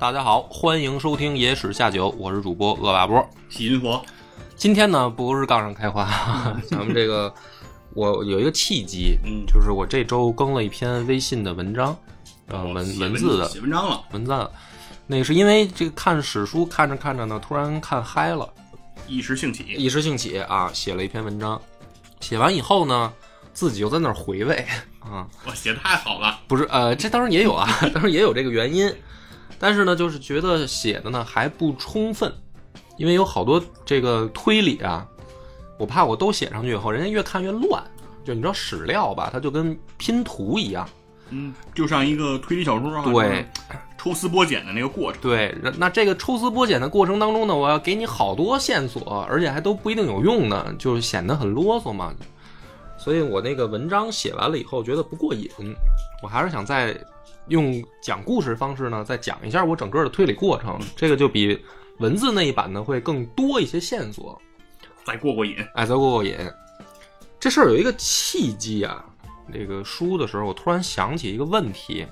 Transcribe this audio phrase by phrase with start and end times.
[0.00, 3.28] 大家好，欢迎收听《野史下酒》，我是主播恶霸波。
[3.48, 4.00] 喜云佛，
[4.54, 6.06] 今天呢，不是杠上开花，
[6.70, 7.34] 咱们这个
[7.94, 9.44] 我有一个契机，嗯。
[9.44, 11.96] 就是我这周更了一篇微信的文章，
[12.46, 14.50] 呃，文写文字的写文章了，文字，
[15.08, 18.48] 那个是因为这个看史书看着看着呢，突然看嗨了，
[19.08, 21.60] 一时兴起，一时兴起啊，写了一篇文章，
[22.20, 23.12] 写完以后呢，
[23.52, 24.64] 自己又在那儿回味
[25.00, 28.86] 啊，我，写的太好了，不是，呃，这当然也有啊， 当然也有这个原因，
[29.58, 32.32] 但是呢，就是觉得写的呢还不充分，
[32.96, 35.06] 因为有好多这个推理啊，
[35.78, 37.82] 我怕我都写上去以后，人家越看越乱。
[38.24, 40.86] 就你知道史料吧，它就跟拼图一样，
[41.30, 43.46] 嗯，就像一个推理小说啊，对，
[43.96, 45.56] 抽丝剥茧的那个过程，对。
[45.78, 52.14] 那这个抽丝剥茧的过程当中呢，我要给你好多线索，而且还都不一定有用呢，就显得很啰嗦嘛。
[52.98, 55.48] 所以我那个文章写完了以后，觉得不过瘾，
[56.22, 56.94] 我还是想再
[57.48, 60.78] 用讲故事方式呢，再讲一下我整个的推理过程。
[60.94, 61.58] 这个就比
[61.98, 64.40] 文字那一版呢会更多一些线索，
[65.04, 66.36] 再过过瘾，哎，再过过瘾。
[67.40, 69.04] 这事儿有一个契机啊，
[69.52, 72.06] 这个书的时候，我突然想起一个问题，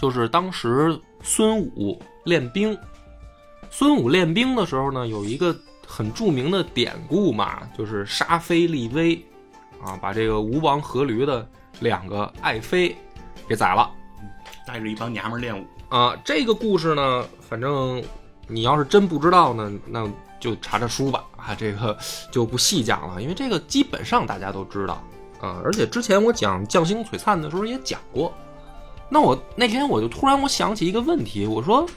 [0.00, 2.76] 就是当时孙武练兵，
[3.70, 5.54] 孙武练兵的时候呢，有一个
[5.86, 9.14] 很著名的典故嘛，就是杀妃立威，
[9.82, 11.46] 啊，把这个吴王阖闾的
[11.80, 12.96] 两个爱妃
[13.46, 13.90] 给宰了。
[14.66, 18.02] 带着一帮娘们儿练武，啊，这个故事呢，反正
[18.46, 20.06] 你要是真不知道呢，那
[20.40, 21.24] 就查查书吧。
[21.36, 21.96] 啊，这个
[22.30, 25.02] 就不细讲了，因为这个基本上大家都知道
[25.40, 25.62] 啊。
[25.64, 28.32] 而且之前我讲将星璀璨的时候也讲过。
[29.08, 31.88] 那我那天我就突然我想起一个问题，我说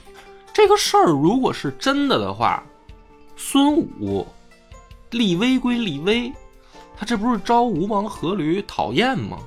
[0.54, 2.62] 这个事儿如果是真的的话，
[3.36, 4.26] 孙武
[5.10, 6.32] 立威归立威，
[6.96, 9.38] 他这不是招吴王阖闾讨厌吗？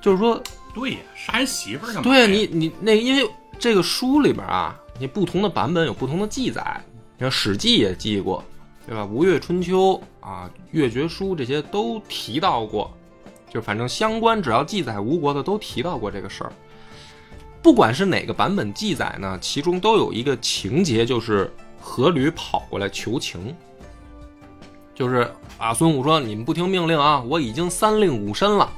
[0.00, 0.42] 就是说，
[0.74, 2.26] 对呀，杀人媳妇儿干嘛呀？
[2.26, 3.28] 对你，你那因为
[3.58, 6.82] 这个书里边啊，你不同的版本有不同的记载。
[7.18, 8.42] 你看《史记》也记过，
[8.86, 9.02] 对吧？
[9.06, 12.90] 《吴越春秋》啊，《越绝书》这些都提到过，
[13.48, 16.52] 就反正相关只要记载吴国的都提到过这个事儿。
[17.62, 21.48] 不管是哪个版本记载呢，其中都有一个情节，就是
[21.80, 23.54] 阖闾跑过来求情，
[24.94, 28.72] 就是啊，孙武说：“你们不听命令啊，我已经三令五申了。”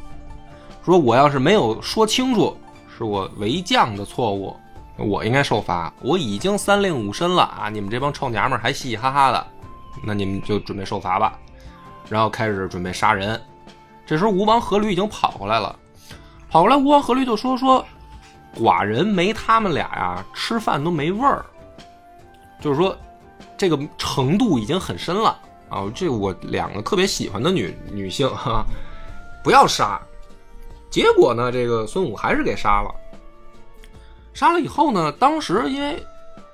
[0.85, 2.55] 说我要是没有说清楚，
[2.97, 4.55] 是我为将的错误，
[4.99, 5.91] 我应该受罚。
[6.03, 7.71] 我已经三令五申了啊！
[7.71, 9.47] 你们这帮臭娘们还嘻嘻哈哈的，
[10.03, 11.39] 那你们就准备受罚吧。
[12.11, 13.41] 然后开始准备杀人。
[14.05, 15.75] 这时候吴王阖闾已经跑过来了，
[16.51, 17.83] 跑过来吴王阖闾就说说，
[18.55, 21.47] 寡人没他们俩呀，吃饭都没味儿。
[22.61, 22.95] 就是说，
[23.57, 25.39] 这个程度已经很深了
[25.71, 25.91] 啊！
[25.95, 28.63] 这我两个特别喜欢的女女性哈、
[29.43, 29.99] 不要杀。
[30.95, 32.95] 结果呢，这个孙武还是给杀了。
[34.33, 36.01] 杀了以后呢，当时因为，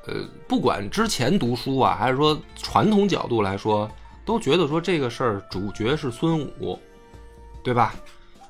[0.06, 0.14] 呃，
[0.48, 3.86] 不管之前读书啊，还是说传统角度来说，
[4.24, 6.78] 都觉得说这个事儿主角是孙武，
[7.62, 7.94] 对吧？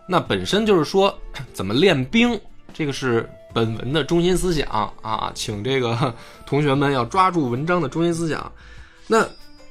[0.09, 1.13] 那本身就是说
[1.53, 2.41] 怎么练兵，
[2.73, 6.15] 这个是本文的中心思想啊，请这个
[6.47, 8.53] 同学们要抓住文章的中心思想。
[9.09, 9.27] 那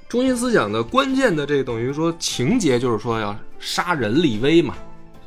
[0.10, 4.76] 中心思想的关键的这等于说情节就是说要杀人立威嘛。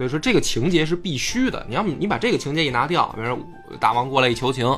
[0.02, 1.64] 所以说这个情节是必须的。
[1.68, 3.38] 你要你把这个情节一拿掉，比如说
[3.78, 4.76] 大王过来一求情，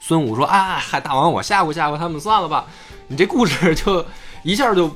[0.00, 2.66] 孙武说：“啊，嗨，大王，我吓唬吓唬他们算了吧。”
[3.06, 4.04] 你这故事就
[4.42, 4.90] 一下就，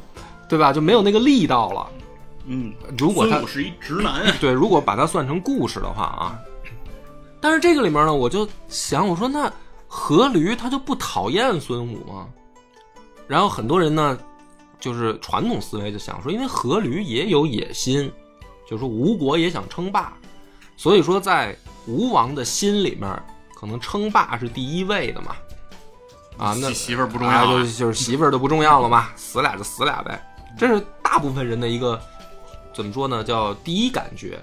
[0.48, 0.72] 对吧？
[0.72, 1.88] 就没有那个力道了。
[2.46, 6.36] 嗯，如果他是一直男啊，对，如果把它算成故事的话啊，
[7.40, 9.48] 但是这个里面呢，我就想，我说那
[9.88, 12.26] 阖闾他就不讨厌孙武吗？
[13.28, 14.18] 然后很多人呢，
[14.80, 18.10] 就是传统思维就想说，因为阖闾也有野心。
[18.68, 20.12] 就是说吴国也想称霸，
[20.76, 21.56] 所以说在
[21.86, 23.22] 吴王的心里面，
[23.54, 25.34] 可能称霸是第一位的嘛。
[26.36, 30.22] 啊，那媳妇儿不重要啊，啊就是就是媳妇儿都不重要了嘛，死俩就死俩呗。
[30.58, 32.00] 这是大部分人的一个
[32.74, 33.24] 怎么说呢？
[33.24, 34.38] 叫第一感觉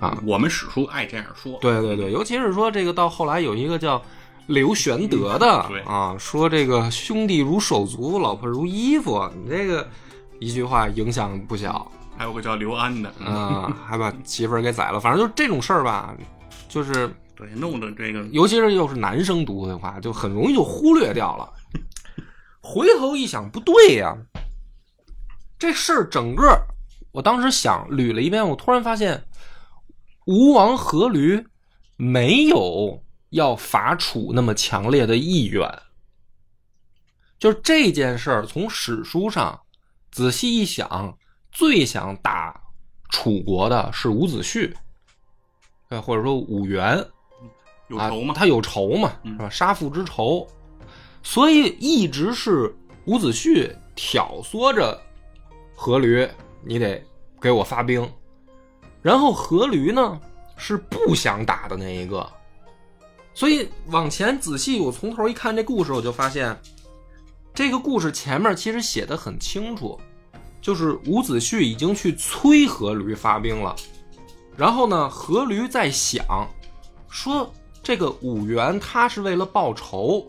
[0.00, 0.18] 啊。
[0.26, 4.02] 我们史书爱这样说，对对对，尤其是说这个到后来有一个叫
[4.46, 9.86] 刘玄德的、对啊，说这个兄弟如手足，老婆如衣服，你这个
[10.40, 11.92] 一句话影响不小。
[12.20, 15.00] 还有个叫刘安的，啊、还把媳妇儿给宰了。
[15.00, 16.14] 反正就是这种事儿吧，
[16.68, 21.50] 就是对，弄得这个尤其是又是男生读的话，就很容易就忽略掉了。
[22.60, 24.14] 回头一想，不对呀，
[25.58, 26.44] 这事儿整个，
[27.10, 29.24] 我当时想捋了一遍，我突然发现，
[30.26, 31.42] 吴王阖闾
[31.96, 35.66] 没有要伐楚那么强烈的意愿。
[37.38, 39.58] 就是这件事儿，从史书上
[40.10, 41.16] 仔细一想，
[41.50, 42.60] 最想打
[43.10, 44.72] 楚国的是伍子胥，
[45.88, 47.04] 呃，或者说伍元。
[47.88, 48.32] 有仇吗？
[48.32, 48.34] 啊？
[48.38, 49.50] 他有仇嘛，嗯是吧？
[49.50, 50.46] 杀父之仇，
[51.24, 52.72] 所以一直是
[53.06, 54.96] 伍子胥挑唆着
[55.76, 56.30] 阖闾，
[56.64, 57.04] 你得
[57.40, 58.08] 给我发兵。
[59.02, 60.20] 然后阖闾呢
[60.56, 62.24] 是不想打的那一个，
[63.34, 66.56] 所以往前仔细，我从头一看这故事，我就发现
[67.52, 69.98] 这个故事前面其实写的很清楚，
[70.60, 73.74] 就是伍子胥已经去催阖闾发兵了，
[74.56, 76.24] 然后呢，阖闾在想
[77.08, 77.52] 说。
[77.82, 80.28] 这个武元他是为了报仇，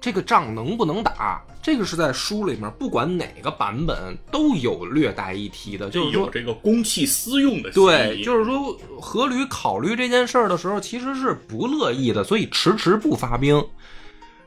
[0.00, 1.40] 这个仗能不能打？
[1.62, 3.96] 这个是在书里面，不管哪个版本
[4.28, 13.64] 都有略带一提的，就是，有这个公器私用的对，就是说，阖闾考虑这件事儿的时候，其实是不乐意的，所以迟迟不发兵。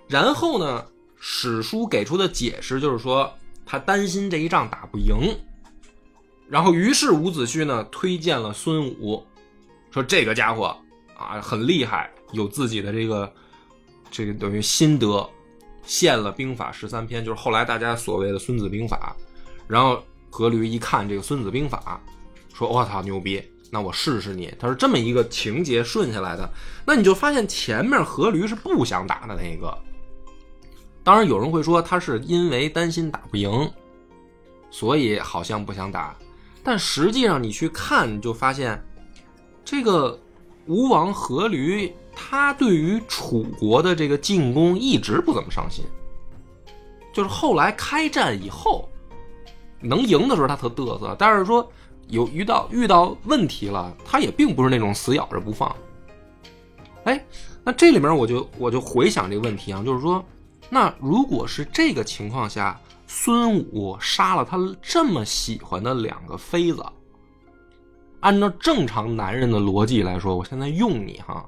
[0.10, 0.84] 然后呢，
[1.18, 3.34] 史书给出的解释就是说，
[3.68, 5.38] 他担心这一仗打不赢，
[6.48, 9.22] 然后于是伍子胥呢推荐了孙武，
[9.92, 10.76] 说这个家伙
[11.16, 12.10] 啊很厉害。
[12.34, 13.34] 有自己的这个，
[14.12, 15.26] 这个等于心得，
[15.84, 19.16] 献了兵法十三篇，就是后来大家所谓的《孙子兵法》。
[19.66, 22.02] 然后阖闾一看这个《孙子兵法》，
[22.58, 23.42] 说：“我操，牛逼！
[23.72, 26.50] 那我试试你。”他是这么一个情节顺下来的。
[26.86, 29.74] 那你就发现前面阖闾是不想打的那个。
[31.08, 33.72] 当然有人会说他是因为担心打不赢，
[34.70, 36.14] 所以好像不想打。
[36.62, 38.78] 但实际上你去看，就发现
[39.64, 40.20] 这个
[40.66, 41.94] 吴王阖闾。
[42.14, 45.86] 他对于楚国的这个进攻一直不怎么上心，
[47.14, 48.90] 就是后来开战以后，
[49.80, 51.72] 能赢的时候他特嘚瑟，但是说
[52.10, 55.74] 有遇到遇到问题了，他也并不是那种死咬着不放。
[57.06, 57.26] 哎，
[57.64, 60.22] 那这里面我就我就回想这个问题啊，就是说，
[60.70, 66.84] 那如果是这个情况下，孙武杀了他这么喜欢的两个妃子，
[68.20, 71.46] 按照正常男人的逻辑来说，我现在用你哈。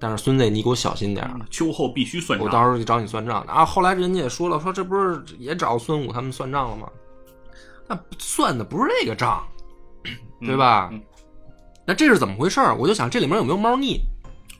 [0.00, 2.46] 但是孙子，你给我小心点儿，秋后必须算账。
[2.46, 3.64] 我到时候就找你算账的啊！
[3.64, 6.88] 后来人家也说了，说这不是也找孙武他们算账了吗？
[7.88, 9.44] 那算的不是这个账，
[10.40, 10.88] 对吧？
[10.92, 11.02] 嗯、
[11.84, 12.60] 那这是怎么回事？
[12.78, 14.00] 我就想这里面有没有猫腻？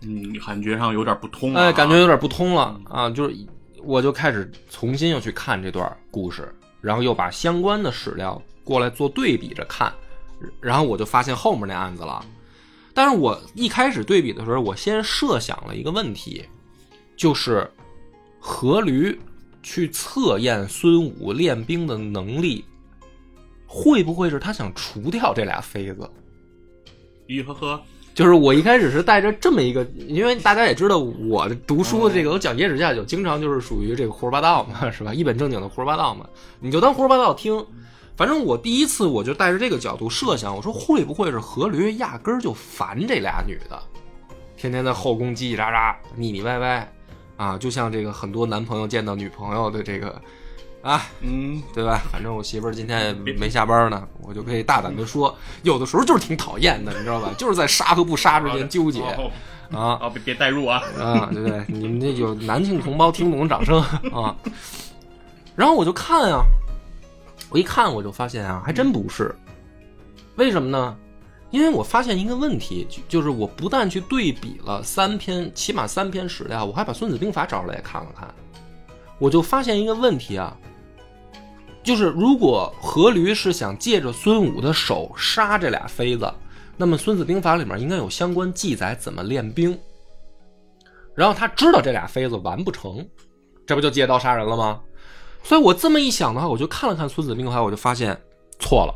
[0.02, 1.62] 嗯，感觉上有点不通、啊。
[1.62, 3.08] 哎，感觉有点不通了啊！
[3.08, 3.36] 就是
[3.82, 9.92] 我就开始重新又去看这段故事，然后又把相关的史料过来做对比着看，
[10.60, 12.24] 然后我就发现后面那案子了。
[12.94, 16.44] 但是我一开始对比的时候，我先设想了一个问题，
[17.16, 17.70] 就是
[18.42, 19.16] 阖闾
[19.62, 22.64] 去测验孙武练兵的能力，
[23.66, 26.10] 会不会是他想除掉这俩妃子？
[27.28, 27.82] 咦呵呵，
[28.18, 35.14] 就是我一开始是带着这么一个，因为大家也知道我读书的这个，我讲野史下酒，经常就是属于这个胡说八道嘛，是吧？
[35.14, 36.28] 一本正经的胡说八道嘛，
[36.58, 37.64] 你就当胡说八道听。
[38.16, 43.80] 反正我第一次我就带着这个角度设想，我说会不会是阖闾压根儿就烦这俩女的，
[44.56, 46.92] 天天在后宫叽叽喳喳、腻腻歪歪，
[47.36, 50.20] 啊，就像这个很多男朋友见到女朋友的这个，
[50.88, 52.00] 啊，嗯，对吧？
[52.10, 57.30] 反正我媳妇儿今天也没下班呢，我就可以大胆的说，有的时候就是挺讨厌的，你知道吧？
[57.36, 59.02] 就是在杀和不杀之间纠结
[59.70, 60.08] 啊啊！
[60.08, 60.82] 别别代入啊！
[60.98, 61.62] 啊，对不对？
[61.68, 63.78] 你们这有男性同胞听懂的掌声
[64.12, 64.34] 啊！
[65.54, 66.42] 然后我就看啊。
[67.50, 69.34] 我一看我就发现啊，还真不是。
[70.36, 70.96] 为什么呢？
[71.50, 78.28] 因为我发现一个问题，就是我不但去对比了三篇，起码三篇史料，我还把《孙子兵法》找出来也看了看，
[79.18, 80.54] 我就发现一个问题啊，
[81.88, 86.30] 就是如果阖闾是想借着孙武的手杀这俩妃子，
[86.76, 89.70] 那么《孙子兵法》里面应该有相关记载怎么练兵。
[91.14, 93.08] 然后他知道这俩妃子完不成，
[93.66, 94.82] 这不就借刀杀人了吗？
[95.42, 98.14] 所以我这么一想的话，我就看了看《孙子兵法》，我就发现
[98.58, 98.94] 错了，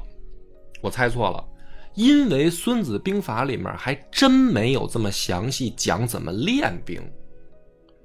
[0.82, 1.42] 我猜错了，
[1.94, 7.00] 因为《孙子兵法》里面还真没有这么详细讲怎么练兵，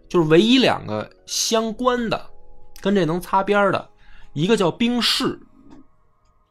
[0.08, 2.26] 就是唯一两个相关的，
[2.80, 3.90] 跟这能擦边的，
[4.38, 5.40] 一个叫兵事，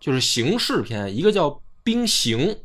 [0.01, 2.59] 就是形式篇；一个叫兵行，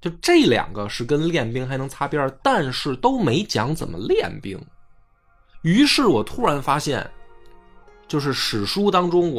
[0.00, 4.60] 就这两个是跟练兵还能擦边，但是都没讲怎么练兵。
[5.62, 7.08] 于是我突然发现。
[8.06, 9.32] 就是史书当中，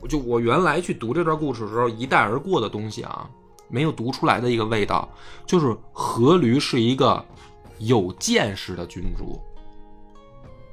[0.00, 3.28] 我就我原来去读这段故事的时候一带而过的东西啊，
[3.68, 5.12] 没有读出来的一个味道，
[5.44, 7.22] 就是阖闾是一个
[7.78, 9.42] 有见识的君主。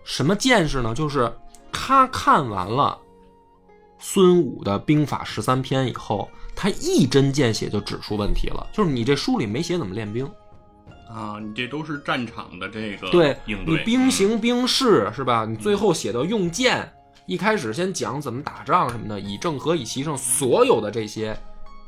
[0.03, 0.93] 什么见识呢？
[0.93, 1.33] 就是
[1.71, 2.97] 他看完了
[4.01, 10.29] 孙武的兵法十三篇以后，他一针见血就指出问题了，就是你这书里没写怎么练兵。
[11.07, 15.45] 啊，你这都是战场的这个对你兵行兵势是吧？
[15.45, 16.89] 你最后写到用剑，
[17.25, 21.37] 一开始先讲怎么打仗什么的，以正合以奇胜，所有的这些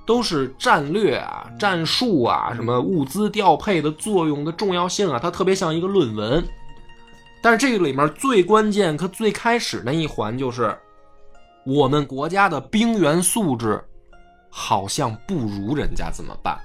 [0.05, 6.45] 都是战略啊、战术啊、什么物资调配的作用的重要性啊，它特别像一个论文。
[7.41, 10.77] 但是这个里面最关键它最开始那一环就是，
[11.65, 13.81] 我们国家的兵员素质
[14.49, 16.59] 好像不如人家，怎么办？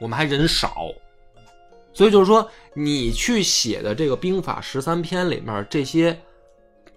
[0.00, 0.88] 我们还人少，
[1.92, 6.18] 所以就是说，你去写的这个兵法十三篇里面这些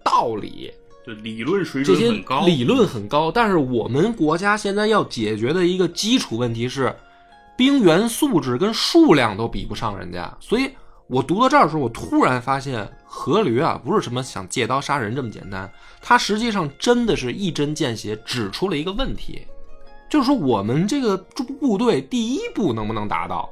[0.03, 0.73] 道理，
[1.05, 6.93] 就理论水这些准很高，理论很高，但是我们国家现在要解决的一个基础问题是，
[7.55, 10.35] 兵员素质跟数量都比不上人家。
[10.39, 10.71] 所以
[11.07, 15.71] 我读到这儿的时候，我突然发现阖闾啊，不是什么想借刀杀人这么简单，
[16.01, 19.47] 他实际上真的是一针见血指出了一个问题，
[20.09, 21.17] 就是说我们这个
[21.59, 23.49] 部队第一步能不能达到？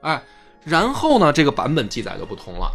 [0.00, 0.20] 哎，
[0.64, 2.72] 然后呢，这个版本记载就不同了。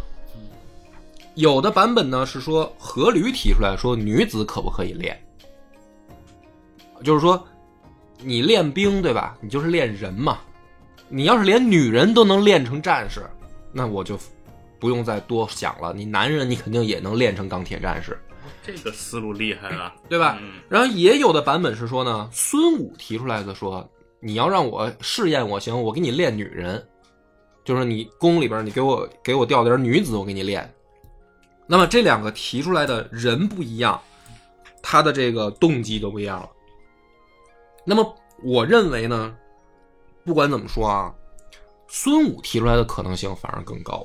[1.34, 5.20] 有的版本呢是说阖闾提出来说女子可不可以练，
[7.04, 7.46] 就是说
[8.22, 9.36] 你练兵对吧？
[9.42, 10.38] 你就是练人嘛。
[11.08, 13.22] 你要是连女人都能练成战士，
[13.72, 14.18] 那我就
[14.78, 15.92] 不用再多想了。
[15.92, 18.18] 你男人你肯定也能练成钢铁战士，
[18.62, 20.38] 这个思路厉害了， 对吧？
[20.40, 23.88] 嗯然后也有的版本是说呢，孙武提出来的说，
[24.20, 26.84] 你要让我试验我行，我给你练女人，
[27.64, 30.68] 就是你宫里边你给我给我调点女子，我给你练。
[31.68, 34.00] 那么这两个提出来的人不一样，
[34.82, 36.48] 他的这个动机都不一样了。
[37.84, 39.36] 那么我认为呢，
[40.26, 41.14] 不管怎么说啊，
[41.86, 44.04] 孙武提出来的可能性反而更高。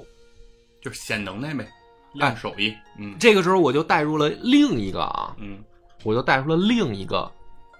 [0.79, 1.67] 就是显能耐呗，
[2.13, 5.63] 练手艺，嗯这个时候我就带入了另一个啊，嗯
[6.03, 7.29] 我就带出了另一个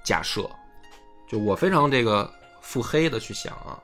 [0.03, 0.49] 假设，
[1.29, 2.31] 就我非常这个
[2.61, 3.77] 腹黑的去想啊，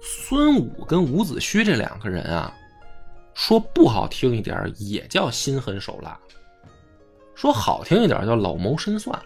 [0.00, 2.54] 孙武跟伍子胥这两个人啊，
[3.34, 6.18] 说不好听一点也叫心狠手辣，
[7.34, 9.18] 说好听一点叫老谋深算，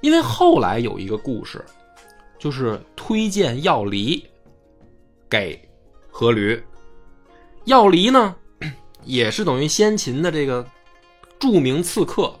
[0.00, 1.62] 因为后来有一个故事，
[2.40, 4.26] 就是推荐药离
[5.28, 5.60] 给
[6.10, 6.60] 阖闾，
[7.66, 8.34] 药离呢
[9.04, 10.66] 也是等于先秦的这个
[11.38, 12.34] 著名刺客，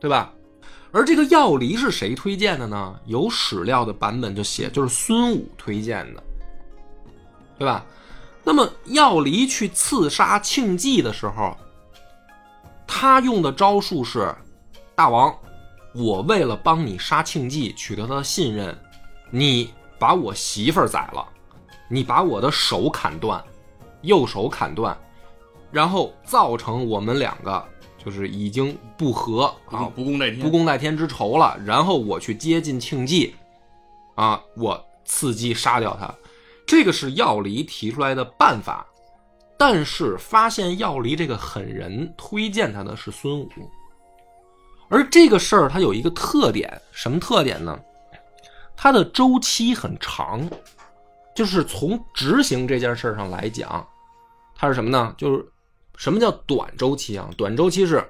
[0.00, 0.34] 对吧？
[0.92, 2.98] 而这个药离是谁推荐的呢？
[3.06, 6.22] 有史料的版本就写，就是孙武推荐的，
[7.56, 7.86] 对吧？
[8.42, 11.56] 那么药离去刺杀庆忌的时候，
[12.88, 14.34] 他用的招数是：
[14.96, 15.32] 大王，
[15.94, 18.76] 我为了帮你杀庆忌，取得他的信任，
[19.30, 21.26] 你把我媳妇儿宰了，
[21.88, 23.42] 你把我的手砍断，
[24.02, 24.96] 右手砍断，
[25.70, 27.64] 然后造成我们两个
[28.02, 33.34] 就是已经不和啊，不共戴天，不共戴天之仇了，然后我去接近庆忌，
[34.16, 36.12] 啊，我伺机杀掉他，
[36.66, 38.86] 这个是药离提出来的办法。
[39.58, 43.48] 但是发现药离这个狠人推荐他的是孙武，
[44.88, 47.78] 而这个事儿它有一个特点，什么特点呢？
[48.82, 50.40] 它的周期很长，
[51.36, 53.86] 就是从执行这件事儿上来讲，
[54.56, 55.14] 它是什么呢？
[55.18, 55.46] 就是
[55.96, 57.28] 什么叫短周期啊？
[57.36, 58.02] 短周期是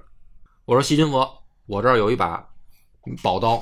[0.66, 1.28] 我说西君佛，
[1.66, 2.46] 我这儿有一把
[3.20, 3.60] 宝刀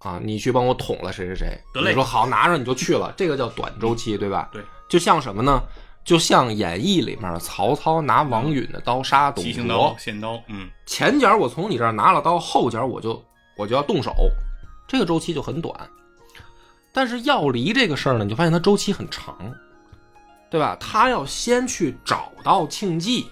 [0.00, 1.58] 啊，你去帮我捅了谁谁谁。
[1.72, 4.50] 得嘞你说好，拿着你就去了，这个叫短周期，对吧？
[4.52, 5.62] 对，就像什么呢？
[6.04, 13.24] 就像演义里面曹操拿王允的刀杀董卓七星刀、，线刀，嗯，前脚我从你这儿拿了刀，后脚我就
[13.56, 14.12] 我就要动手，
[14.86, 15.74] 这个周期就很短。
[16.94, 19.36] 但是药离这个事儿呢，你就发现它周期很长，
[20.48, 20.76] 对吧？
[20.78, 23.26] 他要先去找到庆忌，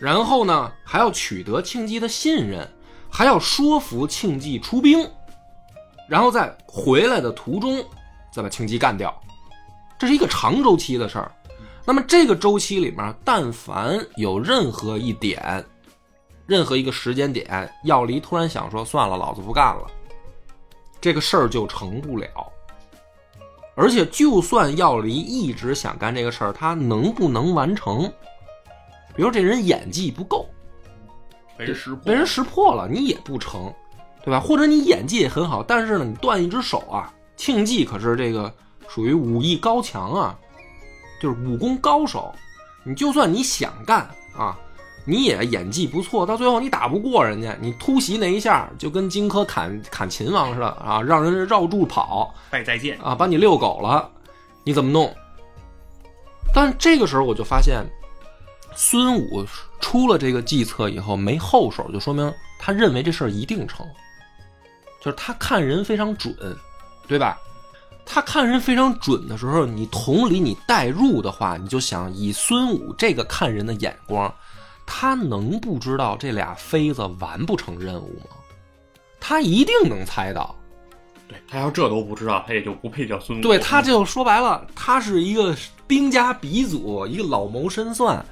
[0.00, 2.68] 然后呢还要取得庆忌的信任，
[3.08, 5.08] 还要说服庆忌出兵，
[6.08, 7.80] 然后在回来的途中
[8.32, 9.16] 再把庆忌干掉，
[9.96, 11.30] 这是一个长周期的事儿。
[11.86, 15.64] 那么这个周期里面，但凡有任何一点
[16.44, 19.86] 任何一个时间点，药离突然想说算了，老子不干了，
[21.00, 22.28] 这个事儿就成不了。
[23.74, 28.12] 而且，就算药离一直想干这个事儿，他能不能完成？
[29.14, 30.48] 比如这人演技不够，
[31.56, 33.72] 被人识破，被人识破了，你也不成，
[34.24, 34.40] 对吧？
[34.40, 38.52] 或者你演技也很好，但是呢，你断一只手啊，庆忌可是这个
[38.88, 40.38] 属于武艺高强啊，
[41.20, 42.34] 就是武功高手。
[42.84, 44.58] 你就算你想干啊，
[45.08, 54.10] 你也演技不错，到最后你打不过人家，你突袭那一下就跟荆轲砍砍秦王似的啊，让人绕柱跑拜再见，啊，把你遛狗了，
[54.64, 55.10] 你怎么弄？
[56.52, 57.82] 但这个时候我就发现，
[58.76, 59.46] 孙武
[59.80, 63.86] 出了这个计策以后没后手，就说明他认为这事儿一定成，
[65.02, 66.36] 就是他看人非常准，
[67.06, 67.38] 对吧？
[68.10, 74.34] 他看人非常准的时候，你同理你代入的话，你就想以孙武这个看人的眼光，
[74.90, 78.36] 他能不知道这俩妃子完不成任务吗？
[79.20, 80.56] 他一定能猜到。
[81.28, 83.42] 对他要这都不知道，他也就不配叫孙武。
[83.42, 85.54] 对他就说白了，他是一个
[85.86, 88.24] 兵家鼻祖，一个老谋深算。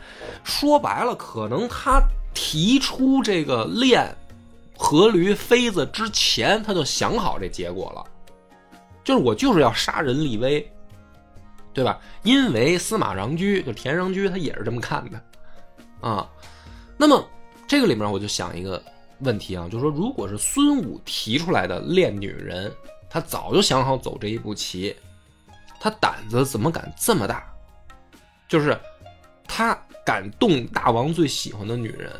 [0.44, 2.00] 说白了，可能他
[2.32, 4.16] 提出这个练
[4.78, 8.02] 阖闾妃子之前，他就想好这结果了，
[9.04, 10.66] 就是我就是要杀人立威，
[11.74, 11.98] 对吧？
[12.22, 15.22] 因为司马穰苴就田穰苴，他也是这么看的
[16.00, 16.28] 啊。
[16.96, 17.28] 那么
[17.66, 18.82] 这个里面我就想一个
[19.20, 22.72] 问题啊，就是说，如果是孙武提出来的练女人，
[23.08, 24.94] 他早就想好走这一步棋，
[25.80, 27.44] 他胆子怎么敢这么大？
[28.48, 28.78] 就是
[29.46, 32.12] 他敢动大王最喜欢的女人，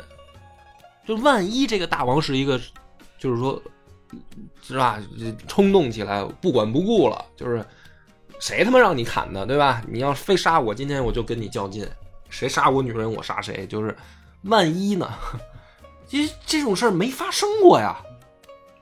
[1.07, 2.59] 就万一这个大王是一个，
[3.17, 3.61] 就是说，
[4.61, 5.01] 是吧？
[5.47, 7.65] 冲动起来不管不顾了，就是
[8.39, 9.81] 谁他妈让你砍的，对吧？
[9.87, 11.87] 你要非杀我，今天我就跟你较劲，
[12.29, 13.95] 谁杀我女人我杀谁，就是
[14.43, 15.09] 万一呢？
[16.07, 17.97] 其实这种事儿没发生过呀，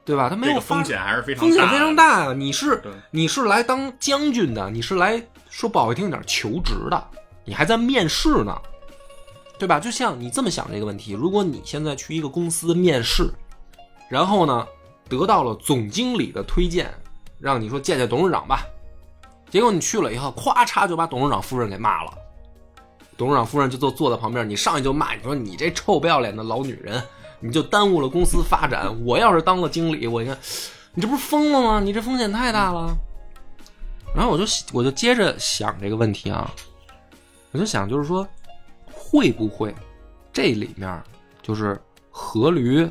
[0.03, 0.29] 对吧？
[0.29, 2.33] 他没有这个风险还是非常风险非常大啊！
[2.33, 7.07] 你是你是来当将军的，你是来说不好听点求职的，
[7.43, 8.55] 你还在面试呢，
[9.57, 9.79] 对吧？
[9.79, 13.27] 就像你这么想这个问题，如果你现在去一个公司面试，
[14.07, 14.67] 然后呢
[15.09, 16.93] 得到了总经理的推荐，
[17.39, 18.61] 让你说见见董事长吧，
[19.49, 22.13] 结果你去了以后，咵嚓就把董事长夫人给骂了。
[23.17, 27.01] 董事长夫人就坐坐在旁边，你上去就骂，你说你这臭不要脸的老女人，
[27.39, 28.93] 你就耽误了公司发展。
[29.05, 30.37] 我要是当了经理，我一看，
[30.93, 31.79] 你这不是疯了吗？
[31.79, 32.95] 你这风险太大了。
[34.15, 36.49] 然后我就我就接着想这个问题啊，
[37.51, 38.27] 我就想就是说，
[38.93, 39.73] 会不会
[40.31, 41.03] 这里面
[41.41, 41.79] 就是
[42.11, 42.89] 阖闾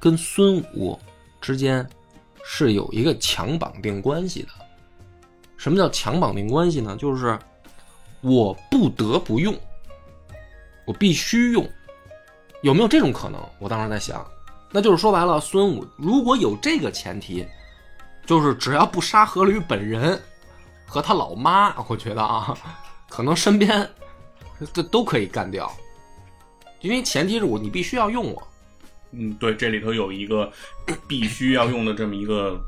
[0.00, 0.98] 跟孙武
[1.40, 1.86] 之间
[2.44, 4.48] 是有一个强绑定关系的？
[5.58, 6.96] 什么叫强绑定关系呢？
[6.96, 7.38] 就是
[8.26, 9.56] 我不得不用，
[10.84, 11.64] 我必须用，
[12.60, 13.40] 有没有这种可能？
[13.60, 14.26] 我当时在想，
[14.72, 17.46] 那就是说白了，孙武如果有这个前提，
[18.26, 20.20] 就是只要不杀阖闾本人
[20.84, 22.52] 和他老妈，我觉得啊，
[23.08, 23.88] 可能身边
[24.72, 25.72] 这都可以干掉，
[26.80, 28.48] 因为前提是我你必须要用我。
[29.12, 30.52] 嗯，对，这里头有一个
[31.06, 32.60] 必须要用的这么一个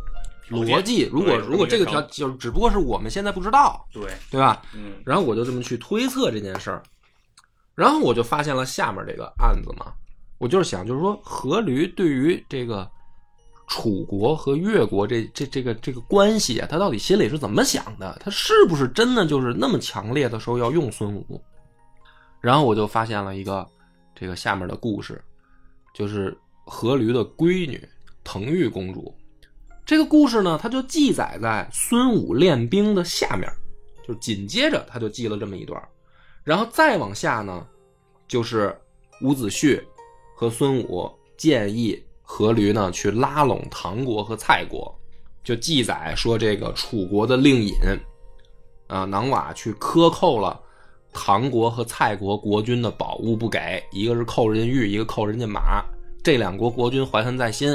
[0.50, 1.08] 逻辑。
[1.12, 4.62] 如果如果这个条条就是只不过是我们现在不知道，对，对吧？
[4.74, 6.82] 嗯，然后我就这么去推测这件事儿，
[7.74, 9.92] 然后我就发现了下面这个案子嘛，
[10.38, 12.90] 我就是想，就是说阖闾对于这个
[13.68, 18.18] 楚国和越国这这这个这个关系啊，他到底心里是怎么想的？
[18.20, 21.40] 他是不是真的就是那么强烈的时候要用孙武？
[22.40, 23.68] 然后我就发现了一个
[24.14, 25.22] 这个下面的故事，
[25.92, 27.86] 就是阖闾的闺女
[28.22, 29.14] 滕玉公主。
[29.88, 33.50] 这个故事呢，它就记载在孙武练兵的下面，
[34.06, 35.82] 就紧接着他就记了这么一段，
[36.44, 37.66] 然后再往下呢，
[38.28, 38.78] 就是
[39.22, 39.82] 伍子胥
[40.36, 44.94] 和孙武建议阖闾呢去拉拢唐国和蔡国，
[45.42, 47.72] 就记载说这个楚国的令尹
[48.88, 50.60] 啊囊瓦去克扣了
[51.14, 55.82] 唐国和蔡国国君的宝物不给，一个是扣人家玉，一个扣人家马，
[56.22, 57.70] 这两国国君怀恨在心。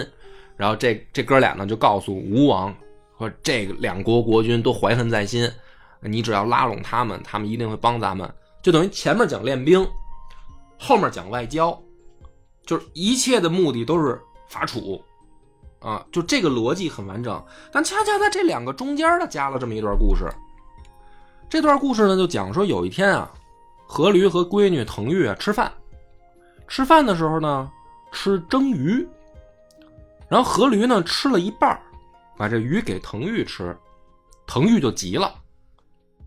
[0.56, 2.74] 然后这这哥俩呢就告诉吴王
[3.18, 5.50] 说，这个两国国君都怀恨在心，
[6.02, 8.32] 你只要拉拢他们，他们一定会帮咱们。
[8.62, 9.86] 就等于前面讲练兵，
[10.78, 11.78] 后面讲外交，
[12.66, 15.04] 就是一切的目的都是伐楚
[15.80, 17.44] 啊，就这个逻辑很完整。
[17.72, 20.30] 但恰恰在这两个中间呢，加了这么一段故事。
[21.50, 23.32] 这段故事呢，就讲说有一天啊，
[23.88, 25.72] 阖闾和闺女滕玉啊吃饭，
[26.68, 27.72] 吃饭的时候呢，
[28.12, 29.08] 吃蒸鱼。
[30.34, 31.80] 然后阖闾呢吃了一半儿
[32.36, 33.78] 把这鱼给滕玉吃，
[34.48, 35.32] 滕玉就急了，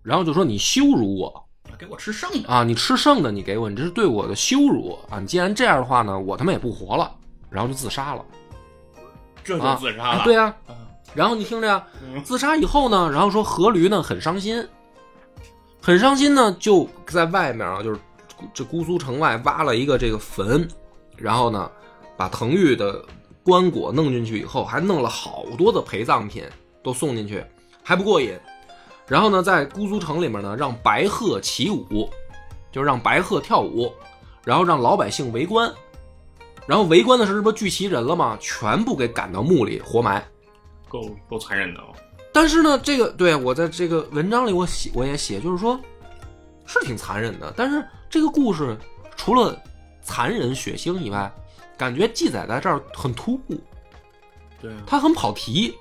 [0.01, 1.45] 然后就说：“你羞辱我
[1.77, 2.63] 给我吃剩的，啊！
[2.63, 5.19] 你吃剩的你给我，你这是对我的羞辱啊！
[5.19, 7.13] 你既然这样的话呢，我他妈也不活了。”
[7.51, 8.25] 然后就自杀了。
[9.43, 10.23] 这就啊自杀了。
[10.23, 10.79] 对呀，啊，
[11.13, 14.65] 然后你听着呀，嗯自杀以后呢，然后说阖闾呢很伤心，
[15.83, 17.99] 很伤心呢，就在外面啊，就是
[18.55, 20.69] 这姑苏城外挖了一个这个坟，
[21.17, 21.69] 然后呢，
[22.17, 23.05] 把滕玉的
[23.47, 26.45] 棺椁弄进去以后，还弄了好多的陪葬品
[26.83, 27.43] 都送进去，
[27.81, 28.37] 还不过瘾。
[29.07, 32.11] 然后呢，在姑苏城里面呢，让白鹤起舞，
[32.73, 33.93] 就让白鹤跳舞，
[34.45, 35.73] 然后让老百姓围观。
[36.67, 38.37] 然后围观的时候，这不聚齐人了吗？
[38.41, 40.27] 全部给赶到墓里活埋。
[40.89, 41.95] 够够残忍的哦。
[42.33, 45.81] 但是呢，这个对我在这个文章里我写我也写，就是说，
[46.67, 47.55] 是挺残忍的。
[47.57, 48.77] 但是这个故事
[49.17, 49.57] 除了
[50.03, 51.33] 残忍血腥以外，
[51.77, 53.61] 感觉记载在这儿很突兀，
[54.61, 55.77] 对啊，它很跑题。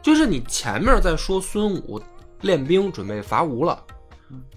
[0.00, 2.00] 就是你前面在说孙武
[2.40, 3.84] 练兵准备伐吴了，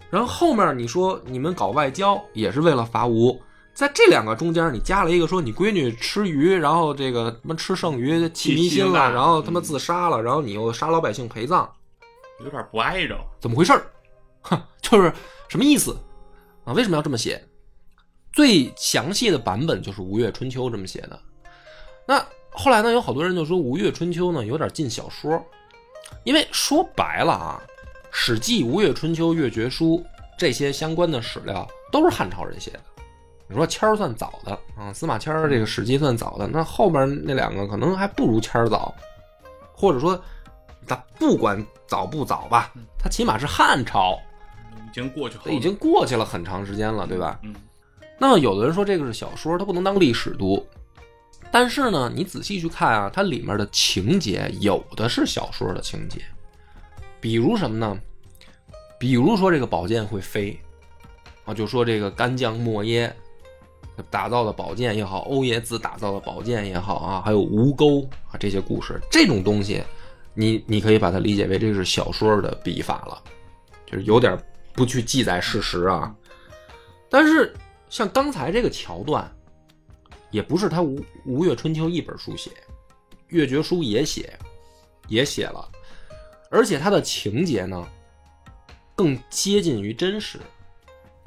[0.10, 3.42] 然后后面你说你们搞外交也是为了伐吴，
[3.74, 11.70] 在这两个中间你加了一个说你闺女吃鱼，然后这个他妈吃剩鱼气迷心了，然后他妈自杀了，然后你又杀老百姓陪葬，
[12.40, 13.18] 有点不挨着。
[13.40, 13.84] 怎么回事儿？
[14.44, 15.12] 哼， 就是
[15.50, 15.98] 什么意思
[16.64, 16.72] 啊？
[16.74, 17.44] 为什么要这么写？
[18.34, 21.20] 最详细的版本就是《吴越春秋》这么写的。
[22.08, 25.44] 那后来呢，有好多人就说《吴越春秋》呢有点近小说，
[26.24, 27.62] 因为说白了啊，
[28.12, 29.98] 《史记》《吴越春秋》《越绝书》
[30.38, 32.80] 这些相关的史料都是汉朝人写的。
[33.48, 38.96] 你说谦儿算早的啊，司马迁儿这个《史记》算早的，那后边那两个可能还不如谦儿早，
[39.74, 40.18] 或者说，
[40.88, 44.18] 他不管早不早吧，他起码是汉朝，
[44.88, 47.40] 已经过去了已经过去了很长时间了，对吧？
[47.44, 47.54] 嗯，
[48.22, 50.64] 那有的人说这个是小说，它不能当历史读。
[51.52, 56.22] 但是呢，你仔细去看啊，它里面的情节有的是小说的情节，
[57.20, 58.00] 比如什么呢？
[59.00, 60.56] 比如说这个宝剑会飞，
[61.46, 63.12] 啊，就说这个干将莫邪
[64.12, 69.82] 打造的宝剑也好，欧冶子打造的宝剑也好啊，还有吴钩啊这些故事，这种东西，
[70.36, 73.20] 你你可以把它理解为这是小说的笔法了，
[73.88, 74.38] 就是有点
[74.74, 76.16] 不去记载事实啊。
[77.10, 77.52] 但是
[77.92, 79.30] 像刚才这个桥段，
[80.32, 82.50] 也不是他吴吴越春秋一本书写，
[83.28, 84.34] 越绝书也写，
[85.10, 85.70] 也写了，
[86.50, 87.86] 而且它的情节呢，
[88.96, 90.40] 更接近于真实，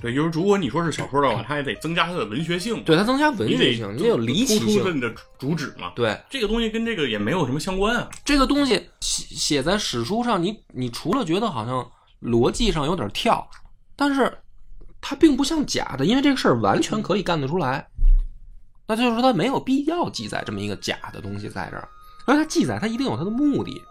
[0.00, 4.96] 对，就是如果你说是小说的话，它也得增加它的文学性，对它增加文学性，你得有离奇突出性。
[4.96, 5.92] 你的主旨嘛。
[5.94, 8.08] 对这个东西跟这个也没有什么相关啊。
[8.24, 11.86] 这个东西写写在史书上，你你除了觉得好像
[12.22, 13.46] 逻辑上有点跳，
[13.94, 14.38] 但是
[15.06, 17.86] 它并不像假的，因为这个事儿完全可以干得出来。
[18.86, 21.86] 那就是说，它没有必要记载这么一个假的东西在这儿，
[22.24, 23.82] 而它记载它一定有它的目的。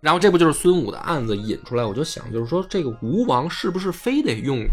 [0.00, 1.84] 然后这不就是孙武的案子引出来？
[1.84, 4.66] 我就想，就是说这个吴王是不是非得用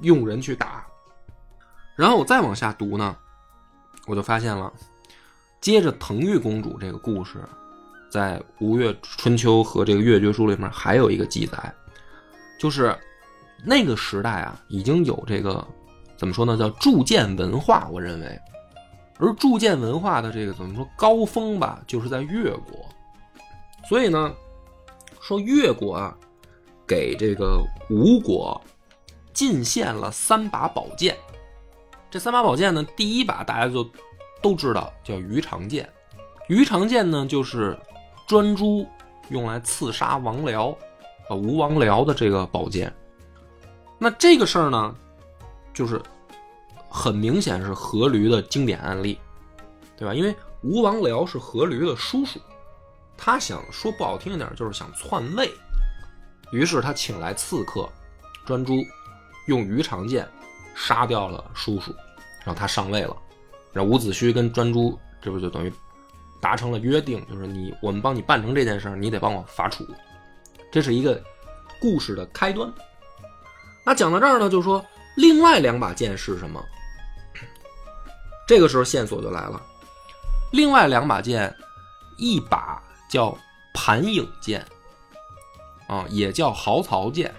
[0.00, 0.82] 用人去打？
[1.94, 3.14] 然后我再往下读呢，
[4.06, 4.72] 我就发现了，
[5.60, 7.44] 接着滕玉公主这个故事，
[8.10, 11.74] 在《吴越春秋》和这个《越绝书》里面还有一个记载，
[12.58, 12.96] 就是
[13.64, 15.66] 那个时代啊，已经有这个
[16.16, 17.88] 怎么说呢，叫铸剑文化。
[17.92, 18.40] 我认为，
[19.18, 22.78] 而铸剑文化的这个怎么说高峰吧，就是在越国。
[23.88, 24.34] 所以呢，
[25.20, 26.16] 说越国啊，
[26.86, 28.60] 给这个吴国
[29.32, 31.16] 进献了三把宝剑。
[32.10, 33.88] 这三把宝剑呢，第一把大家就
[34.40, 35.88] 都知道叫鱼肠剑，
[36.48, 37.76] 鱼肠剑呢就是
[38.26, 38.86] 专诸
[39.28, 40.72] 用来刺杀王僚
[41.28, 42.92] 啊吴王僚的这个宝剑。
[43.98, 44.94] 那这个事儿呢，
[45.72, 46.00] 就是
[46.88, 49.18] 很明显是阖闾的经典案例，
[49.96, 50.14] 对吧？
[50.14, 52.38] 因为吴王僚是阖闾的叔叔，
[53.16, 55.50] 他想说不好听一点，就是想篡位，
[56.52, 57.88] 于是他请来刺客
[58.44, 58.84] 专诸，
[59.46, 60.28] 用鱼肠剑
[60.74, 61.94] 杀掉了叔叔，
[62.44, 63.16] 然后他上位了。
[63.72, 65.72] 然后伍子胥跟专诸，这不就等于
[66.40, 69.86] 达成了约定，就是你我们帮你办成这件事儿，你得帮我伐楚。
[70.70, 71.22] 这是一个
[71.80, 72.72] 故事的开端。
[73.86, 76.60] 那讲到这儿呢，就说另外两把剑是什么？
[78.44, 79.62] 这个时候线索就来了，
[80.50, 81.54] 另外两把剑，
[82.16, 83.38] 一把叫
[83.72, 84.66] 盘影剑，
[85.86, 87.32] 啊，也叫豪曹剑，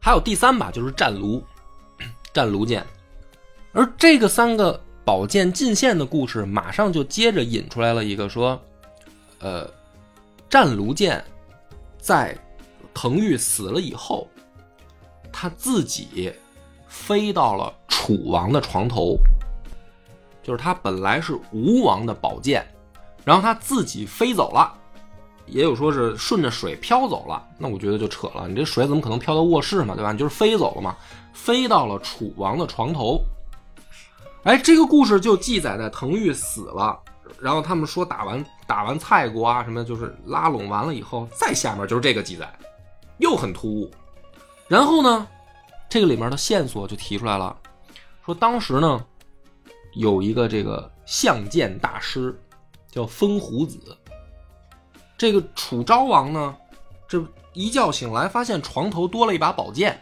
[0.00, 1.40] 还有第三把就是战卢，
[2.32, 2.84] 战卢剑。
[3.72, 8.60] 而这个三个宝剑进献的故事，马上就接着引出来了一个说，
[9.38, 9.70] 呃，
[10.50, 11.24] 战卢剑
[12.00, 12.36] 在
[12.92, 14.28] 滕玉死了以后，
[15.38, 16.32] 他自己
[16.88, 19.18] 飞到了楚王的床头，
[20.42, 22.66] 就是他本来是吴王的宝剑，
[23.22, 24.72] 然后他自己飞走了，
[25.44, 30.10] 也有说是顺着水飘走了，那我觉得就扯了，你这水怎么可能飘到卧室嘛，对吧？
[30.10, 30.96] 你就是飞走了嘛，
[31.34, 33.20] 飞到了楚王的床头。
[34.44, 36.98] 哎，这个故事就记载在滕玉死了，
[37.38, 42.50] 然后他们说打完打完蔡国啊什么，就是拉拢完了以后，再下面就是这个记载，
[43.18, 43.90] 又很突兀。
[44.68, 45.26] 然后呢，
[45.88, 47.56] 这个里面的线索就提出来了，
[48.24, 49.04] 说当时呢
[49.94, 52.38] 有一个这个相剑大师
[52.90, 53.78] 叫风胡子，
[55.16, 56.54] 这个楚昭王呢，
[57.06, 59.98] 这一觉醒来发现床头多了一把宝剑，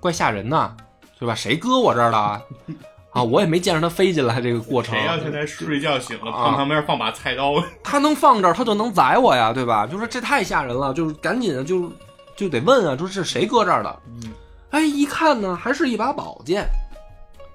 [0.00, 0.74] 怪吓人呐，
[1.18, 1.34] 对吧？
[1.34, 2.42] 谁搁我这儿了啊？
[3.12, 4.94] 啊，我也没见着他飞进来这个过程。
[4.94, 9.86] 谁要现在睡觉醒了，啊旁边放把菜刀，他能放这儿，他就能宰我呀，对吧？
[9.86, 11.90] 就说这太吓人了，就是赶紧就
[12.38, 14.02] 就得问啊，说是谁搁这儿的？
[14.70, 16.68] 哎，一看呢，还是一把宝剑，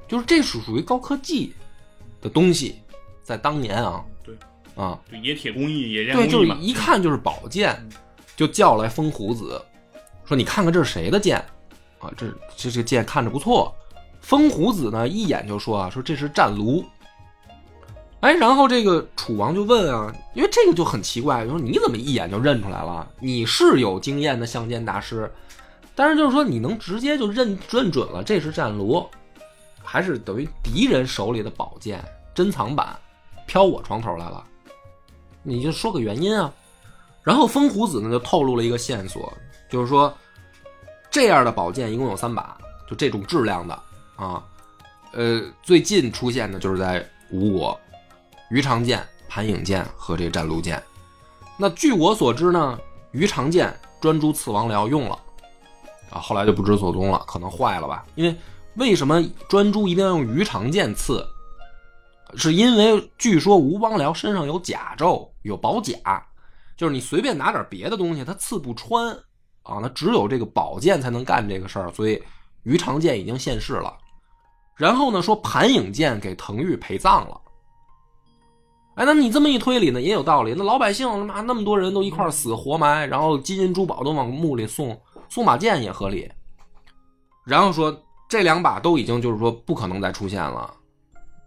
[0.10, 1.54] 就是这是属于高科技
[2.22, 2.82] 的东西，
[3.24, 4.36] 在当年啊，对，
[4.76, 6.68] 啊，就冶铁工艺、冶炼对，就是工艺。
[6.68, 7.82] 一看就是宝剑，
[8.36, 9.64] 就叫来风胡子，
[10.26, 11.38] 说你看看这是谁的剑
[12.00, 12.12] 啊？
[12.18, 13.74] 这这这剑看着不错。
[14.20, 16.84] 风胡子呢一眼就说啊，说这是战卢。
[18.24, 23.06] 哎，然后这个楚王就问啊，因为这个就很奇怪，就说你怎么一眼就认出来了？
[23.20, 25.30] 你是有经验的相剑大师，
[25.94, 29.06] 但是就是说你能直接就认认准了这是战卢，
[29.84, 32.02] 还是等于敌人手里的宝剑
[32.34, 32.98] 珍藏版
[33.46, 34.42] 飘我床头来了？
[35.42, 36.50] 你就说个原因啊。
[37.24, 39.34] 然后风胡子呢就透露了一个线索，
[39.70, 40.14] 就是说
[41.12, 42.58] 这样的宝剑一共有三把，
[42.90, 43.78] 就这种质量的
[44.16, 44.42] 啊，
[45.12, 47.78] 呃，最近出现的就是在吴国，
[48.54, 50.80] 鱼肠剑、盘影剑和这个战卢剑。
[51.58, 55.18] 那据我所知呢，鱼肠剑专诸刺王僚用了，
[56.12, 58.06] 啊，后来就不知所踪了，可能坏了吧？
[58.14, 58.36] 因为
[58.76, 61.28] 为什么专诸一定要用鱼肠剑刺？
[62.36, 65.96] 是因为据说吴王僚身上有甲胄，有宝甲，
[66.78, 69.12] 就是你随便拿点别的东西，他刺不穿
[69.64, 72.22] 啊，那只有这个宝剑才能干这个事儿，所以
[72.62, 73.98] 鱼肠剑已经现世了。
[74.78, 77.42] 然后呢，说盘影剑给滕玉陪葬了。
[78.96, 80.54] 哎，那你这么一推理呢，也有道理。
[80.56, 86.32] 那老百姓他妈那么多人都一块死活埋，然后金银珠宝都往墓里送，送把剑也合理。
[87.46, 87.96] 然后说
[88.30, 90.72] 这两把都已经就是说不可能再出现了，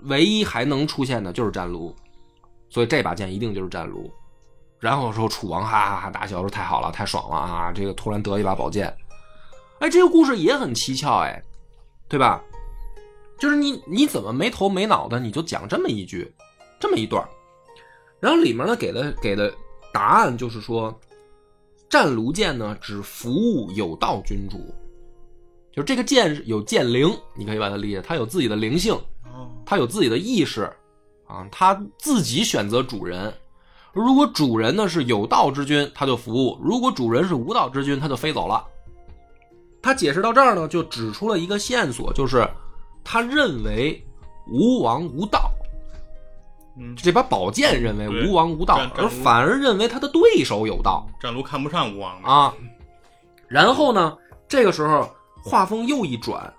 [0.00, 1.94] 唯一还能出现的就是战卢，
[2.68, 4.10] 所以这把剑一定就是战卢。
[4.80, 7.72] 然后说楚王哈哈哈大笑说太好了，太爽了啊！
[7.72, 8.94] 这个突然得一把宝剑，
[9.78, 11.42] 哎，这个故事也很蹊跷哎，
[12.08, 12.42] 对吧？
[13.38, 16.30] 就是你你怎么没头没脑的你就讲这么一句，
[16.78, 17.26] 这么一段
[18.20, 19.52] 然后里面呢给的给的
[19.92, 20.94] 答案就是说，
[21.88, 24.58] 战卢剑呢只服务有道君主，
[25.72, 30.62] 就是这个剑有剑灵，你可以把它理解，它有自己的灵性，哦，它有自己的意识，
[31.26, 33.32] 啊，它自己选择主人。
[33.92, 38.62] 如果主人呢是有道之君，他就服务；如果主人是无道之君，他就飞走了。
[39.80, 42.46] 他解释到这儿呢，就指出了一个线索，就是
[43.02, 44.04] 他认为
[44.52, 45.55] 吴王无道，嗯，
[46.96, 52.54] 这把宝剑认为吴王无道而反而认为他的对手有道战卢看不上吴王，啊。
[53.48, 55.08] 然后呢，这个时候
[55.42, 56.52] 画风又一转，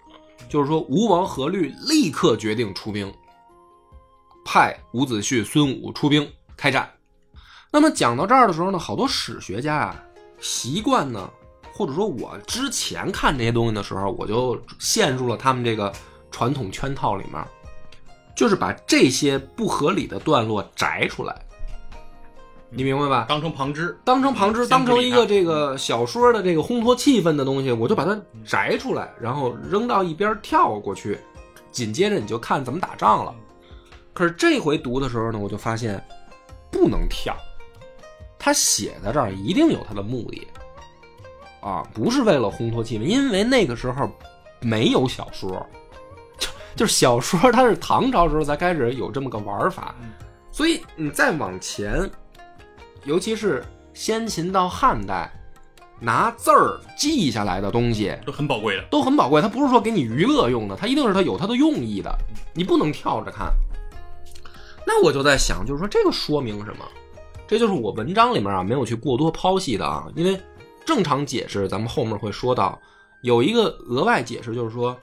[0.50, 3.14] 就是说吴王阖闾立刻决定出兵，
[4.46, 6.90] 派伍子胥、孙武出兵开战。
[7.72, 10.04] 那么讲到这儿的时候呢，好多史学家啊
[10.40, 11.30] 习惯呢，
[11.74, 15.92] 或者说我之前看这些东西的时候，我就陷入了他们这个
[16.32, 17.46] 传统圈套里面，
[18.38, 21.36] 就是把这些不合理的段落摘出来，
[22.70, 23.26] 你明白吧？
[23.28, 31.18] 当成旁枝，当成旁支，先当成一个这个小说的这个烘托气氛的东西，我就把它摘出来，然后扔到一边跳过去，
[31.72, 33.34] 紧接着你就看怎么打仗了。
[34.14, 36.00] 可是这回读的时候呢，我就发现
[36.72, 37.36] 不能跳，
[38.38, 40.48] 他写在这儿一定有他的目的
[41.60, 44.08] 啊，不是为了烘托气氛，因为那个时候
[44.62, 45.66] 没有小说，
[46.78, 49.96] 就就是小说它是唐朝时候才开始有这么个玩法，
[50.52, 52.08] 所以你再往前，
[53.04, 55.30] 尤其是先秦到汉代，
[56.00, 58.84] 拿字儿记下来的东西都很宝贵的。
[58.92, 62.16] 都很宝贵，它不是说给你娱乐用的，它一定是它有它的用意的，
[62.54, 63.52] 你不能跳着看。
[64.86, 66.86] 那我就在想，就是说这个说明什么？
[67.48, 70.40] 这就是我文章里面啊没有去过多剖析的啊，因为
[70.86, 72.80] 正常解释咱们后面会说到，
[73.24, 74.96] 有一个额外解释，就是说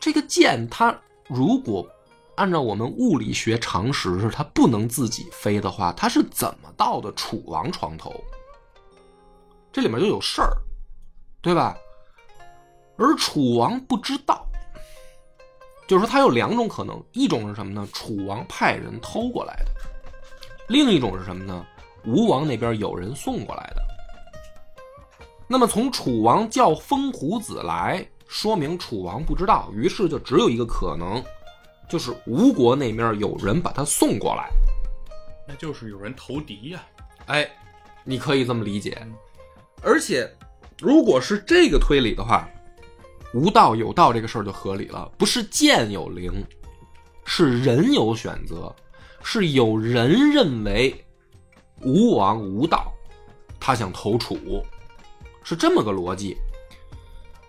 [0.00, 0.96] 这个剑它
[1.30, 1.88] 如果
[2.34, 8.12] 按照我们物理学常识是它不能自己飞的话，它是怎么到的楚王床头？
[9.72, 10.56] 这里面就有事儿，
[11.40, 11.76] 对吧？
[12.98, 14.44] 而楚王不知道，
[15.86, 17.88] 就是说他有两种可能，一种是什么呢？
[17.92, 19.70] 楚王派人偷过来的，
[20.68, 21.64] 另一种是什么呢？
[22.04, 23.82] 吴王那边有人送过来的。
[25.46, 31.20] 那么从楚王叫风胡子来，说明楚王不知道，于是就只有一个可能，
[31.88, 34.48] 就是吴国那面有人把他送过来。
[35.48, 36.80] 那就是有人投敌呀、
[37.26, 37.50] 哎，
[38.04, 39.04] 你可以这么理解。
[39.82, 40.32] 而且，
[40.78, 42.48] 如果是这个推理的话，
[43.34, 46.32] 无道有道这个事儿就合理了，不是剑有灵，
[47.24, 48.72] 是人有选择，
[49.24, 51.04] 是有人认为
[51.82, 52.92] 吴王无道，
[53.58, 54.38] 他想投楚，
[55.42, 56.38] 是这么个逻辑。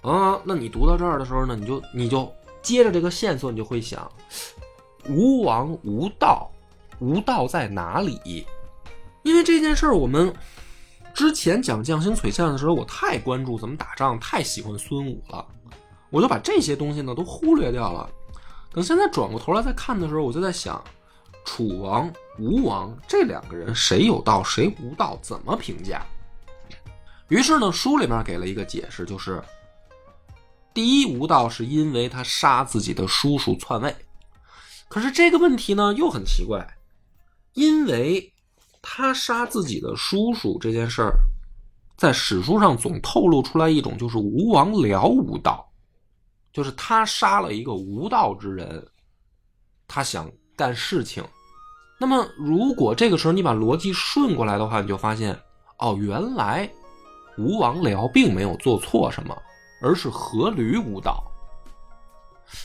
[0.02, 4.12] 啊，那你读到这儿的时候呢，你就你就接着这个线索，你就会想，
[5.08, 6.50] 吴王无道，
[7.00, 8.46] 无道在哪里？
[9.24, 10.34] 因为这件事儿，我们
[11.14, 15.46] 之前讲将星璀璨的时候，我太关注怎么打仗，太喜欢孙武了。
[16.10, 18.10] 我就把这些东西呢都忽略掉了。
[18.74, 20.84] 等现在转过头来再看的时候，我就在想，
[21.46, 26.04] 楚王、吴王这两个人谁有道谁无道，怎么评价？
[27.28, 29.42] 于是呢，书里面给了一个解释，就是
[30.74, 33.96] 第一无道是因为他杀自己的叔叔篡位。
[34.88, 36.66] 可是这个问题呢又很奇怪，
[37.54, 38.34] 因为
[38.82, 41.14] 他杀自己的叔叔这件事儿，
[41.98, 45.70] 在史书上总透露出来一种就是吴王僚无道，
[46.52, 48.86] 就是他杀了一个无道之人，
[49.88, 51.24] 他想干事情。
[52.00, 55.40] 那么如果这个时候你把逻辑顺过来的话，你就发现
[55.78, 56.70] 哦，原来
[57.38, 59.38] 吴王僚并没有做错什么，
[59.82, 61.24] 而是阖闾无道。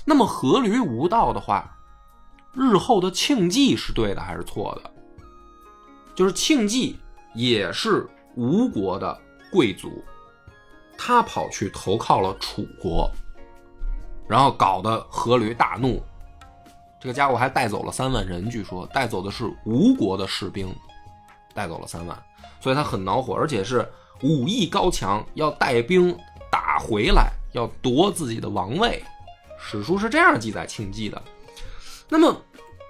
[0.04, 1.76] 那么阖闾无道的话，
[2.52, 4.90] 日后的庆忌是对的还是错的？
[6.14, 6.98] 就是庆忌
[7.34, 9.20] 也是吴国的
[9.52, 10.02] 贵族，
[10.96, 13.10] 他跑去投靠了楚国，
[14.26, 16.02] 然后搞得阖闾大怒。
[16.98, 20.74] 这个家伙还带走了三万人，据说带走的是吴国的士兵，
[21.54, 22.20] 带走了三万，
[22.58, 23.86] 所以他很恼火，而且是
[24.22, 26.16] 武艺高强，要带兵
[26.78, 29.02] 回来，要夺自己的王位。
[29.58, 31.20] 史书是这样记载庆忌的。
[32.08, 32.40] 那么，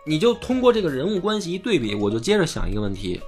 [0.07, 3.20] 你就通过这个人物关系一对比，我就接着想一个问题：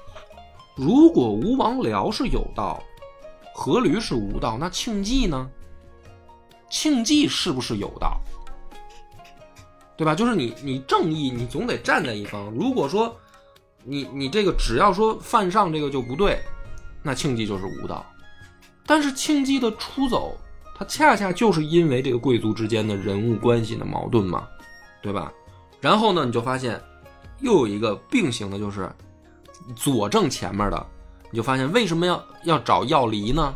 [0.77, 2.83] 如果吴王僚是有道，
[3.55, 5.49] 阖闾是无道，那庆忌呢？
[6.71, 8.21] 庆忌是不是有道？
[9.97, 10.15] 对吧？
[10.15, 12.51] 就是你，你正义，你总得站在一方。
[12.51, 13.17] 如果说
[13.83, 16.41] 你你这个只要说犯上这个就不对，
[17.03, 18.05] 那庆忌就是无道。
[18.87, 20.37] 但是庆忌的出走，
[20.79, 24.47] 他恰恰就是因为这个贵族之间的人物关系的矛盾嘛，
[25.03, 25.33] 对吧？
[25.81, 26.81] 然后呢，你就发现
[27.41, 28.89] 又有一个并行的，就是
[29.75, 30.87] 佐证前面的，
[31.31, 33.55] 你就发现为什么要要找药离呢？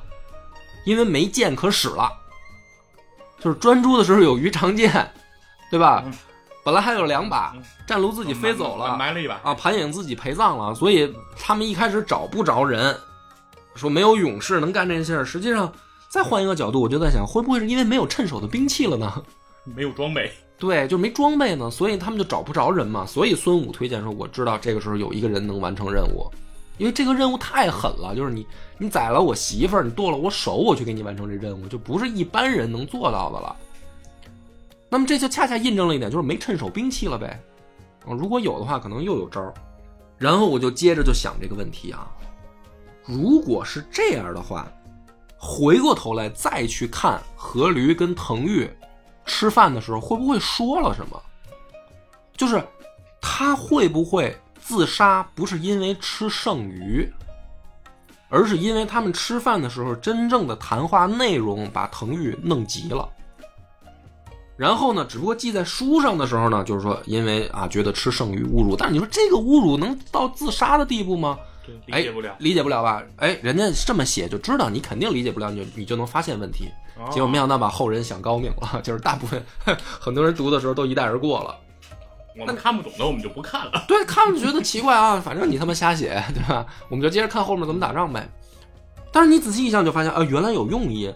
[0.84, 2.10] 因为没剑可使了，
[3.38, 4.90] 就是专诸的时候有鱼肠剑，
[5.70, 6.02] 对吧？
[6.04, 6.12] 嗯
[6.64, 12.96] 本来还有两把嗯，战卢自己飞走了，埋了一把啊，盘影自己陪葬了，所以他们一开始找不着人，
[13.74, 15.24] 说没有勇士能干这件事儿。
[15.24, 15.72] 实际上，
[16.12, 19.10] 再换一个角度，我就在想，会不会是因为没有趁手的兵器了呢？
[19.64, 23.06] 没有装备，对，就没装备呢，所以他们就找不着人嘛。
[23.06, 26.30] 所以孙武推荐说，我知道这个时候有一个人能完成任务，
[26.76, 28.46] 因为这个任务太狠了，就是你
[28.76, 33.56] 你宰了我媳妇儿，你剁了我手，我去给你完成这任务，就不是一般人能做到的了。
[34.90, 37.42] 那么这就恰恰印证了一点，就是没趁手兵器了呗。
[38.04, 39.54] 啊，如果有的话，可能又有招儿。
[40.18, 42.06] 然后我就接着就想这个问题啊，
[43.06, 44.70] 如果是这样的话，
[45.44, 48.70] 回过头来再去看阖闾跟滕玉
[49.26, 51.20] 吃饭的时候，会不会说了什么？
[52.36, 52.64] 就是
[53.20, 55.28] 他会不会自杀？
[55.34, 57.12] 不是因为吃剩鱼，
[58.28, 63.08] 而是因为他们吃饭的时候真正的谈话内容把滕玉弄急了。
[64.56, 71.36] 然后呢，只不过记在书上的时候呢，就是说因为啊觉得吃剩鱼侮辱，但是你说这个侮辱能到自杀的地步吗？
[71.86, 72.34] 理解不了。
[72.38, 73.02] 理解不了吧？
[73.16, 76.68] 哎，人家这么写就知道你肯定理解不了，你就你就能发现问题。
[76.96, 79.42] 哦结果没想到把后人想高明了， 就是大部分
[79.98, 81.56] 很多人读的时候都一带而过了。
[82.38, 83.84] 我们看不懂的，我们就不看了。
[83.88, 86.66] 对，看了就觉得奇怪啊，反正你他妈瞎写，对吧？
[86.88, 88.28] 我们就接着看后面怎么打仗呗。
[89.10, 91.12] 但是你仔细一想，就发现啊，原来有用意。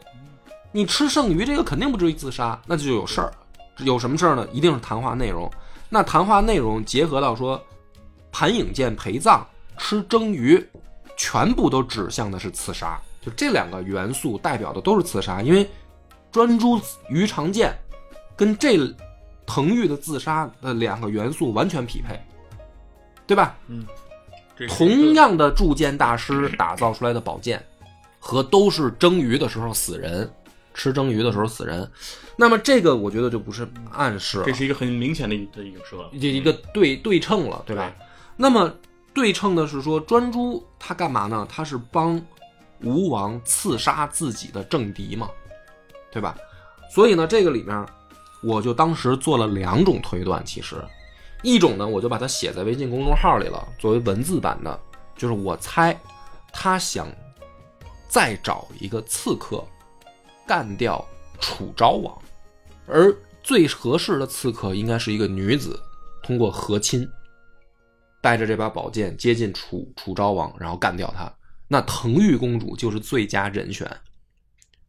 [0.72, 3.32] 你吃剩余这个肯定不至于自杀，那就有事儿。
[3.78, 4.46] 有什么事儿呢？
[4.52, 5.50] 一定是谈话内容。
[5.88, 7.62] 那谈话内容结合到说，
[8.30, 10.64] 盘影剑陪葬、吃蒸鱼，
[11.16, 13.00] 全部都指向的是刺杀。
[13.20, 15.68] 就这两个元素代表的都是刺杀，因为
[16.30, 17.76] 专诸鱼肠剑
[18.36, 18.76] 跟这
[19.44, 22.20] 滕玉的自杀的两个元素完全匹配，
[23.26, 23.56] 对吧？
[24.56, 27.64] 这是一个同样的铸剑大师打造出来的宝剑，
[28.18, 30.30] 和都是蒸鱼的时候死人，
[30.72, 31.90] 吃蒸鱼的时候死人，
[32.36, 37.92] 那么这个我觉得就不是暗示了，这是一个很明显的一的影射，这一个对对称了，对吧？
[38.36, 38.72] 那么
[39.16, 41.48] 对称的是说，专诸他干嘛呢？
[41.48, 42.20] 他是帮
[42.82, 45.26] 吴王刺杀自己的政敌嘛，
[46.12, 46.36] 对吧？
[46.90, 47.86] 所以呢，这个里面
[48.42, 50.76] 我就当时做了两种推断，其实
[51.42, 54.78] 一种呢，我就把它写在微信公众号里了，作为文字版的，
[55.16, 55.98] 就是我猜
[56.52, 57.08] 他想
[58.08, 59.64] 再找一个刺客
[60.46, 61.02] 干掉
[61.40, 62.14] 楚昭王，
[62.86, 65.80] 而最合适的刺客应该是一个女子，
[66.22, 67.08] 通过和亲，
[68.26, 71.32] 带着这把宝剑接近楚楚昭王，然后干掉他。
[71.68, 73.88] 那滕玉公主就是最佳人选，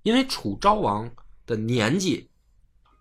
[0.01, 1.07] 因为楚昭王
[1.45, 2.27] 的年纪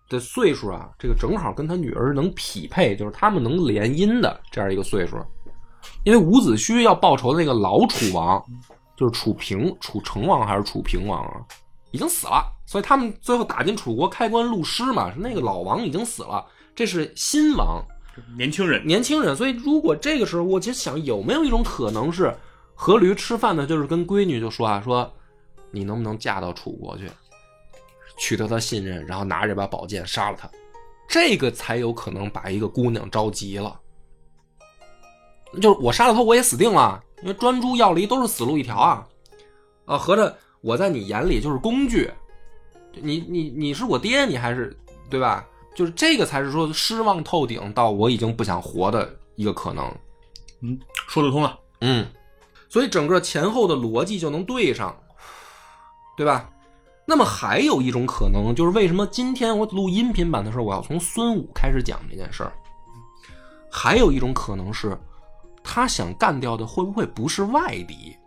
[0.07, 5.17] 的岁数啊，这个正好跟他女儿能匹配，就是他们能联姻的这样一个岁数。
[6.03, 8.39] 因为伍子胥要报仇的那个老楚王，
[8.95, 11.41] 就是楚平、楚成王还是楚平王啊？
[11.89, 17.83] 已经死了，所以他们最后打进楚国开关录尸嘛，那个老王已经死了，这是新王，
[18.37, 19.35] 年轻人，年轻人。
[19.35, 22.33] 所以如果这个时候，我就想有没有一种可能是
[22.77, 23.65] 阖闾吃饭呢？
[23.65, 25.11] 就是跟闺女就说啊，说
[25.71, 27.09] 你能不能嫁到楚国去，
[28.17, 30.49] 取得他信任，然后拿着这把宝剑杀了他，
[31.07, 33.79] 这个才有可能把一个姑娘着急了。
[35.61, 39.07] 就是我杀了他，我也死定了，因为专诸要离都是死路一条啊！
[39.85, 42.11] 啊，合着我在你眼里就是工具，
[42.93, 44.77] 你你你是我爹，你还是
[45.09, 45.47] 对吧？
[45.77, 49.85] 就是这个才是说失望透顶到我已经不想活的一个可能。
[50.61, 51.59] 嗯，说得通了。
[51.81, 52.03] 嗯，
[52.67, 54.97] 所以整个前后的逻辑就能对上，
[56.17, 56.49] 对吧？
[57.05, 62.51] 那么还有一种可能，就是为什么今天我录音频版的时候，我要从孙武开始讲这件事儿？
[63.69, 64.97] 还有一种可能是，
[65.63, 68.17] 他想干掉的会不会不是外敌？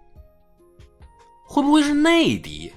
[1.45, 2.73] 会不会是内敌？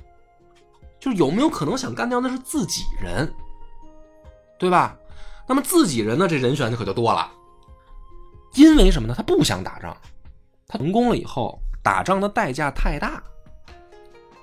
[0.99, 3.31] 就是有没有可能想干掉的是自己人？
[4.63, 4.97] 对吧？
[5.45, 6.25] 那么自己人呢？
[6.25, 7.29] 这人选就可就多了。
[8.53, 9.13] 因为什么呢？
[9.13, 9.97] 他不想打仗，
[10.67, 13.21] 他成功了以后，打仗的代价太大，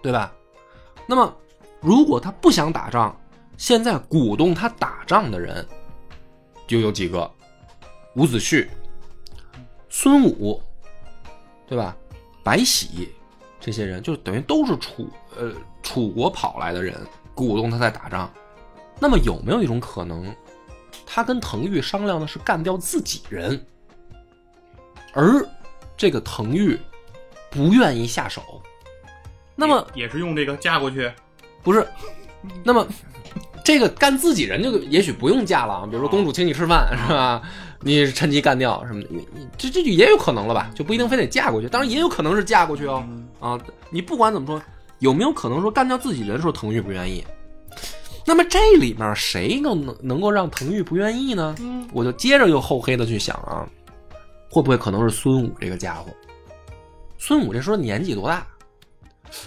[0.03, 0.31] 对吧？
[1.07, 1.35] 那么，
[1.81, 3.19] 如果他不想打仗，
[3.57, 5.67] 现在鼓动他打仗的人
[6.67, 7.31] 就有几个：
[8.15, 8.69] 伍子胥、
[9.89, 10.63] 孙武，
[11.67, 11.97] 对吧？
[12.45, 13.09] 白喜
[13.59, 15.09] 这些人，就等于都是楚
[15.39, 15.51] 呃
[15.83, 16.95] 楚国跑来的人，
[17.35, 18.31] 鼓动他在打仗。
[19.01, 20.33] 那么有没有一种可能，
[21.07, 23.65] 他跟滕玉商量的是干掉自己人？
[25.13, 25.45] 而
[25.97, 26.79] 这个滕玉
[27.51, 28.63] 不愿意下手，
[29.57, 31.11] 那么也是用这个嫁过去，
[31.63, 31.87] 不是？
[32.63, 32.87] 那么
[33.65, 37.43] 这个干自己人就也许不用嫁了啊，比如说公主请你吃饭是吧？
[37.83, 39.09] 你趁机干掉什么的，
[39.59, 40.71] 这这就也有可能了吧？
[40.75, 43.05] 就不一定非得嫁过去，当然也有可能是嫁过去哦
[43.41, 43.59] 啊！
[43.91, 44.63] 你不管怎么说，
[45.01, 47.25] 有没有可能说干掉自己人的时候滕玉不愿意？
[48.27, 51.57] 那么这里面谁能能能够让滕玉不愿意呢？
[51.93, 53.69] 我就接着又厚黑的去想啊。
[54.51, 56.11] 会不会可能是孙武这个家伙？
[57.19, 58.47] 孙武这时候年纪多大？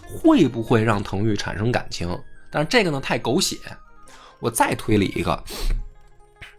[0.07, 2.17] 会不会让滕玉产生感情？
[2.49, 3.57] 但是这个呢太狗血。
[4.39, 5.41] 我再推理一个，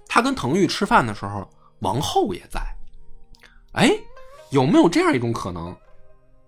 [0.09, 1.49] 他跟滕玉吃饭的时候，
[1.81, 2.61] 王后也在。
[3.73, 3.91] 哎，
[4.51, 5.75] 有没有这样一种可能？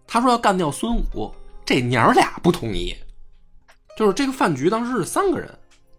[0.07, 1.31] 他说要干掉孙武，
[1.65, 2.95] 这娘俩不同意。
[3.97, 5.51] 就是这个饭局当时是三个人，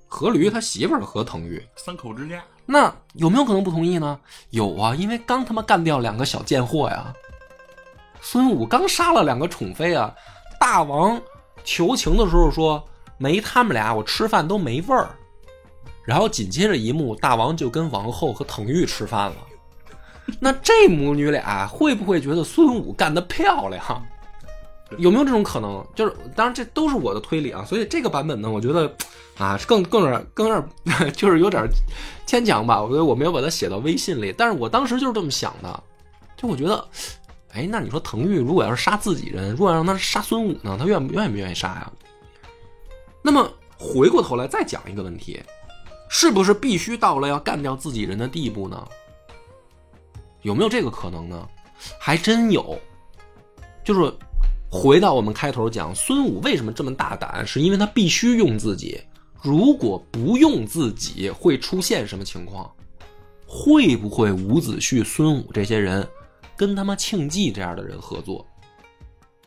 [0.07, 2.41] 何驴他媳妇儿和滕玉三口之家。
[2.65, 4.19] 那有没有可能不同意呢？
[4.51, 7.11] 有啊，因为刚他妈干掉两个小贱货呀！
[8.21, 10.13] 孙武刚杀了两个宠妃啊！
[10.59, 11.19] 大王
[11.63, 12.83] 求情的时候说
[13.17, 15.09] 没他们俩，我吃饭都没味儿。
[16.03, 19.35] 然后紧接着一幕，大王就跟王后和滕玉吃饭了。
[20.39, 23.81] 那这母女俩会不会觉得孙武干得漂亮？
[24.97, 25.85] 有没有这种可能？
[25.93, 28.89] 就是当然这都是我的推理啊，所以这个版本呢，我觉得
[29.38, 31.67] 啊更更是更有点 就是有点
[32.25, 32.81] 牵强吧。
[32.81, 35.83] 我觉得我没有把它写到微信里，但是我当时就是这么想的，
[36.38, 36.88] 就我觉得，
[37.51, 41.91] 哎，那你说滕玉如果要是杀自己人，如果让他杀孙武呢，他愿不愿不愿意杀呀？
[43.21, 45.43] 那么回过头来再讲一个问题，
[46.09, 48.88] 是不是必须到了要干掉自己人的地步呢？
[50.43, 51.45] 有没有这个可能呢？
[51.99, 52.79] 还真有，
[53.83, 54.13] 就是。
[54.70, 57.45] 回到我们开头讲，孙武为什么这么大胆？
[57.47, 59.01] 是因为他必须用自己。
[59.41, 62.70] 如果不用自己，会出现什么情况？
[63.47, 66.05] 会不会伍子胥、孙武这些人
[66.57, 68.45] 跟他妈庆忌这样的人合作？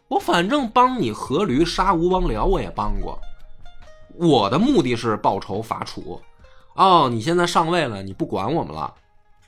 [0.09, 3.21] 我反正帮你阖闾杀吴王僚，我也帮过。
[4.17, 6.21] 我的目的是报仇伐楚。
[6.77, 8.95] 哦，你现在上位了，你不管我们了，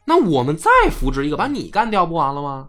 [0.05, 2.69] 那我们再扶植一个，把你干掉不完了吗？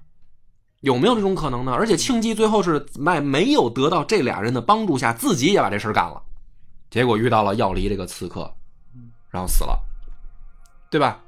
[0.84, 1.72] 有没有这种可能呢？
[1.72, 6.22] 而且庆忌最后是在没有得到这俩人的帮助下，自己也把这事干了，
[6.92, 8.54] 结果遇到了要离这个刺客，
[9.30, 9.80] 然后死了，
[10.92, 11.22] 对吧？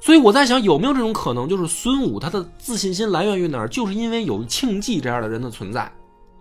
[0.00, 3.68] 所以我在想，有没有这种可能，就是孙武他的自信心来源于哪儿？
[3.68, 5.88] 就是因为有庆忌这样的人的存在，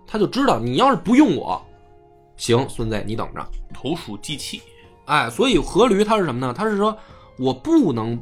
[0.08, 1.64] 他就知道你要是不用我，
[2.38, 4.64] 行，孙子你等着，投鼠忌器。
[5.06, 6.52] 哎，所以阖闾他是什么呢？
[6.52, 6.98] 他是说
[7.38, 8.20] 我不能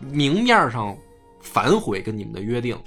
[0.00, 0.94] 明面上
[1.40, 2.78] 反悔跟你们的约定。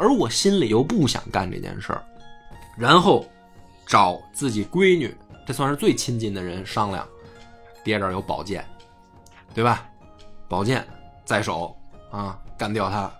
[0.00, 2.02] 而我心里又不想干这件事儿，
[2.74, 3.26] 然后
[3.86, 5.14] 找自己闺女，
[5.46, 7.06] 这算是最亲近的人商量。
[7.84, 8.64] 爹这儿有宝剑，
[9.52, 9.86] 对吧？
[10.48, 10.86] 宝剑
[11.24, 11.76] 在手
[12.10, 13.12] 啊，干掉他，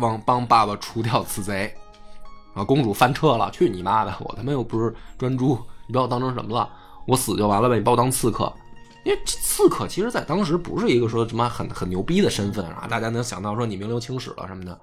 [0.00, 1.72] 帮帮爸爸除掉此贼。
[2.54, 4.14] 啊，公主翻车了，去你妈的！
[4.20, 6.66] 我他妈又不是专诸，你把我当成什么了？
[7.06, 7.76] 我死就完了呗？
[7.76, 8.50] 你把我当刺客？
[9.04, 14.80] 因为刺客其实在当时不是一个说什么很很牛逼的身份啊，大家能想到说你名留青史了什么的。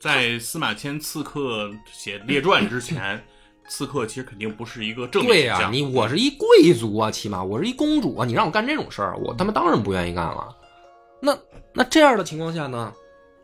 [0.00, 3.24] 在司马迁刺客写列传之前，
[3.68, 10.56] 刺客其实肯定不是一个正对呀、呀、你我是一贵族啊，起码我是一公主啊，你让我干这种事儿，我他妈当然不愿意干了。
[11.20, 11.36] 那
[11.72, 12.92] 那这样的情况下呢，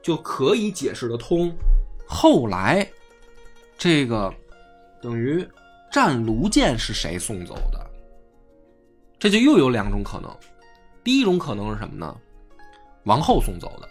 [0.03, 1.53] 就可以解释得通。
[2.07, 2.88] 后来，
[3.78, 4.32] 这个
[5.00, 5.46] 等于
[5.90, 7.90] 战卢剑是谁送走的？
[9.18, 10.30] 这就又有两种可能。
[11.03, 12.14] 第一种可能是什么呢？
[13.05, 13.88] 王后送走的，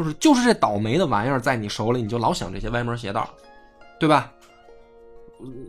[0.00, 3.28] 就是就是这倒霉的玩意儿在你手里，你就老想这些歪门邪道，
[3.98, 4.32] 对吧？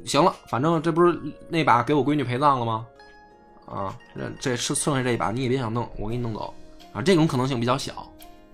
[0.06, 1.20] 行了，反正这不是
[1.50, 2.88] 那把给我闺女陪葬了吗？
[3.66, 6.54] 啊，这这是剩下这一把，你也别想弄，我给你弄走
[6.94, 7.02] 啊。
[7.02, 8.10] 这种可能性比较小，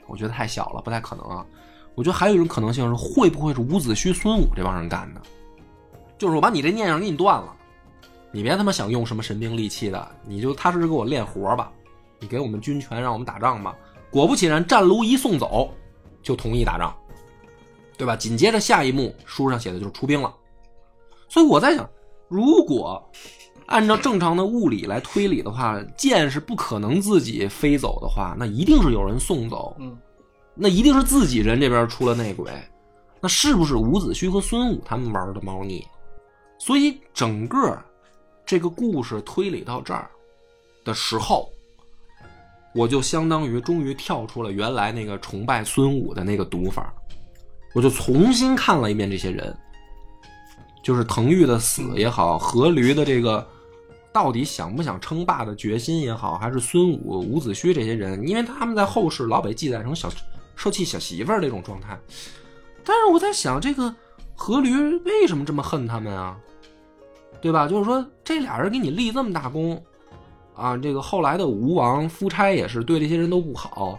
[0.08, 1.46] 我觉得太小了，不太可能啊。
[1.94, 5.22] 我觉得还有一种可能性是，会不会是伍子胥、孙武这帮人干的？
[6.18, 7.56] 就是我把你这念想给你断了，
[8.32, 11.72] 你别他妈想用什么神兵利器的，你就踏实给我练活吧，
[12.20, 13.76] 你给我们军权，让我们打仗吧。
[14.10, 15.70] 果不其然，战卢一送走，
[16.24, 16.96] 就同意打仗，
[17.98, 18.16] 对吧？
[18.16, 20.34] 紧接着下一幕，书上写的就是出兵了。
[21.30, 21.88] 所以我在想，
[22.28, 23.04] 如果
[23.66, 29.98] 按照正常的物理来推理的话，箭是不可能自己飞走的话，那一定是有人送走，嗯，
[30.56, 32.50] 那一定是自己人这边出了内鬼，
[33.20, 35.86] 那是不是伍子胥和孙武他们玩的猫腻？
[36.58, 37.78] 所以整个
[38.46, 40.10] 这个故事推理到这儿
[40.86, 41.52] 的时候，
[42.78, 46.94] 我就相当于终于跳出了原来那个崇拜孙武的那个读法，
[47.74, 49.56] 我就重新看了一遍这些人。
[50.84, 53.46] 就是滕玉的死也好，阖闾的这个
[54.14, 60.08] 到底想不想称霸的决心也好，还是孙武、伍子胥这些人，因为他们在后世老被记载成小
[60.56, 62.00] 受气小媳妇儿这种状态。
[62.86, 63.94] 但是我在想，这个
[64.38, 66.38] 阖闾为什么这么恨他们啊？
[67.42, 67.68] 对吧？
[67.68, 69.84] 就是说这俩人给你立这么大功
[70.58, 73.98] 啊，这个后来的吴王夫差也是对这些人都不好，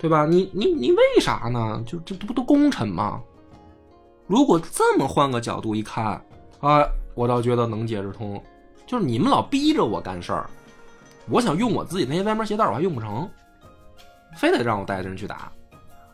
[0.00, 0.24] 对吧？
[0.24, 1.82] 你你你为啥呢？
[1.86, 3.20] 就这不都功臣吗？
[4.26, 6.20] 如果这么换个角度一看，
[6.60, 6.82] 啊，
[7.14, 8.42] 我倒觉得能解释通。
[8.86, 10.48] 就是你们老逼着我干事儿，
[11.28, 13.28] 我想用我自己那些歪门邪道，我还用不成，
[14.36, 15.52] 非得让我带着人去打。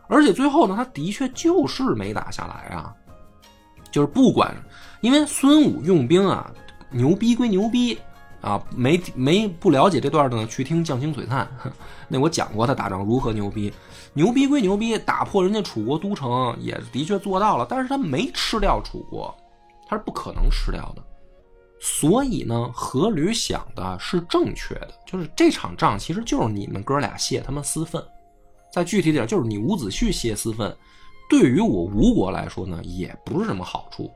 [0.09, 2.94] 而且最后呢，他的确就是没打下来啊。
[3.90, 4.55] 就是不管，
[5.01, 6.53] 因为孙武用兵啊，
[6.90, 7.99] 牛逼归牛逼
[8.41, 11.49] 啊，没没不了解这段的呢，去听《将星璀璨》，
[12.09, 13.72] 那我讲过他打仗如何牛逼。
[14.12, 19.34] 牛逼归牛逼，打破人家楚国都城也的确做到了，但是他没吃掉楚国，
[19.87, 21.03] 他是不可能吃掉的。
[21.78, 28.03] 所以呢，阖闾想的是正确的，就是这场仗其实就是你们哥俩泄他妈私愤，
[28.72, 30.74] 再具体点就是你伍子胥泄私愤，
[31.28, 34.11] 对于我吴国来说呢，也不是什么好处，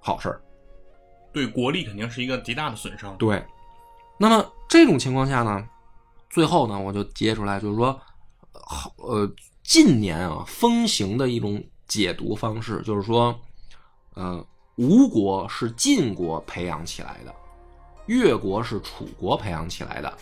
[0.00, 0.40] 好事儿。
[1.32, 3.16] 对国力肯定是一个极大的损伤。
[3.16, 3.44] 对，
[4.16, 5.68] 那么这种情况下呢，
[6.30, 8.00] 最后呢，我就接出来，就是说，
[8.52, 9.30] 好呃，
[9.62, 13.38] 近年啊风行的一种解读方式，就是说，
[14.14, 14.44] 呃，
[14.76, 17.34] 吴国是晋国培养起来的，
[18.06, 20.12] 越国是楚国培养起来的，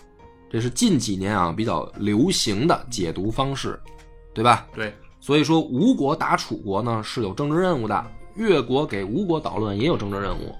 [0.51, 3.81] 这是近几年啊比较流行的解读方式，
[4.33, 4.67] 对吧？
[4.75, 10.55] 对，所以说，吴国打楚国呢是有政治任务的，越国给吴国捣乱也有政治任务。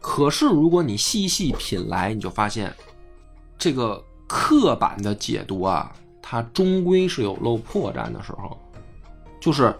[0.00, 2.74] 可是，如果你细细品来，你就发现，
[3.58, 5.92] 这个刻板的解读啊，
[6.22, 8.56] 它终归是有漏破绽的时候。
[9.40, 9.74] 就是，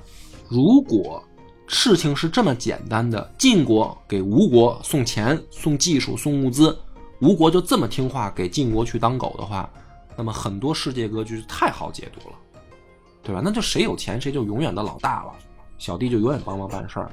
[0.48, 1.22] 如果
[1.66, 6.76] 事情是这么简单的，晋国给吴国送钱、送技术、送物资，
[7.20, 9.70] 吴国就这么听话给晋国去当狗的话，
[10.16, 12.36] 那么很多世界格局太好解读了。
[13.20, 13.42] 对吧？
[13.44, 15.32] 那就谁有钱谁就永远的老大了，
[15.76, 17.10] 小弟就永远帮忙办事儿。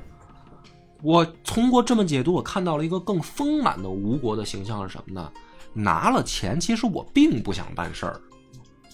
[1.01, 5.31] 我通过这么解读，我看到了一个更丰满的吴国的形象是什么呢？
[5.73, 8.19] 拿了钱，其实我并不想办事儿，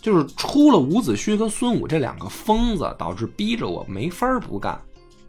[0.02, 4.80] 就是出了伍子胥跟孙武这两个疯子，导致逼着我没法儿不干。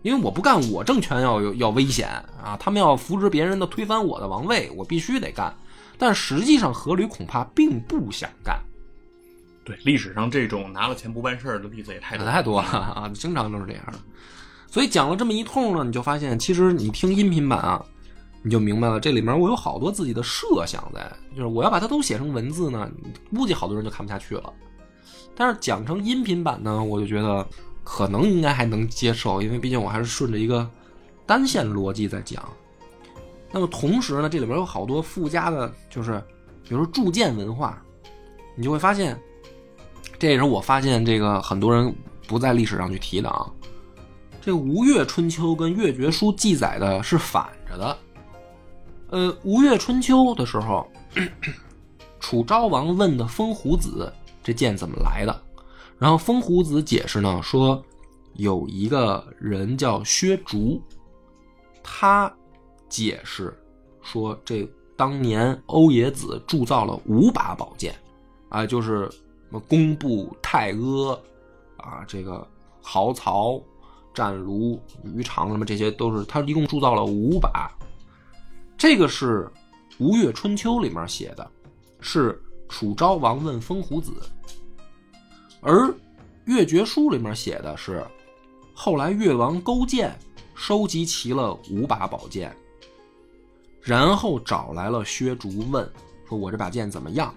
[0.03, 2.09] 因为我不干，我政权要有要危险
[2.43, 2.57] 啊！
[2.59, 5.55] 他们要扶植别人的推翻我的王位，我必须得干。
[5.97, 8.61] 但实际上，阖闾恐怕并不想干。
[9.65, 12.27] 对，历史上这种拿了钱不办事儿的例子也太多。
[12.27, 13.99] 太多了啊，经常都是这样的。
[14.73, 17.85] 所以讲了这么一通呢，你就发现，其实你听音频版啊，
[18.41, 22.91] 你就明白了，这里面我有好多自己的设想在，就是我要把它都写成文字呢，
[23.37, 24.51] 估计好多人就看不下去了。
[25.37, 27.47] 但是讲成音频版呢，我就觉得
[27.85, 30.67] 可能应该还能接受，因为毕竟我还是顺着一个
[31.27, 32.43] 单线逻辑在讲。
[33.51, 36.19] 那么同时呢，这里边有好多附加的，就是
[36.67, 37.79] 比如说铸剑文化，
[38.57, 39.21] 你就会发现。
[40.19, 41.95] 这也是我发现这个很多人
[42.27, 43.47] 不在历史上去提的啊。
[44.45, 47.97] 这《吴越春秋》跟《越绝书》记载的是反着的。
[49.11, 50.85] 呃，《吴越春秋》的时候，
[52.19, 54.13] 楚昭王问的风胡子
[54.43, 55.43] 这剑怎么来的，
[55.97, 57.81] 然后风胡子解释呢说，
[58.35, 60.83] 有一个人叫薛竹，
[61.81, 62.35] 他
[62.89, 63.57] 解释
[64.03, 67.95] 说，这当年欧冶子铸造了五把宝剑，
[68.49, 69.19] 啊，就是什
[69.51, 71.17] 么工部、太阿，
[71.77, 72.45] 啊，这个
[72.81, 73.63] 豪曹、
[74.15, 74.81] 战卢、
[75.15, 77.71] 于长什么这些都是他一共铸造了五把。
[78.77, 79.49] 这个是
[79.99, 81.51] 《吴越春秋》里面写的，
[82.01, 84.13] 是楚昭王问风胡子，
[85.61, 85.87] 而
[86.47, 88.05] 《越绝书》里面写的是
[88.75, 90.19] 后来越王勾践
[90.55, 92.55] 收集齐了五把宝剑，
[93.81, 95.89] 然后找来了薛竹问
[96.29, 97.33] 说：“我这把剑怎么样？”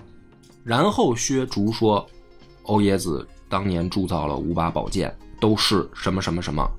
[0.64, 2.04] 然后薛竹说
[2.64, 6.70] ：“欧冶子当年铸造了五把宝剑，都是什么什么什么。”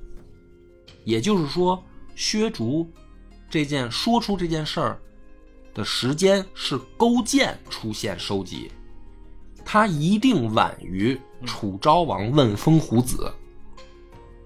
[1.05, 1.81] 也就是说，
[2.15, 2.89] 薛竹
[3.49, 4.99] 这件说出这件事儿
[5.73, 8.69] 的时间是勾践出现收集，
[9.63, 13.31] 他一定晚于楚昭王问风胡子。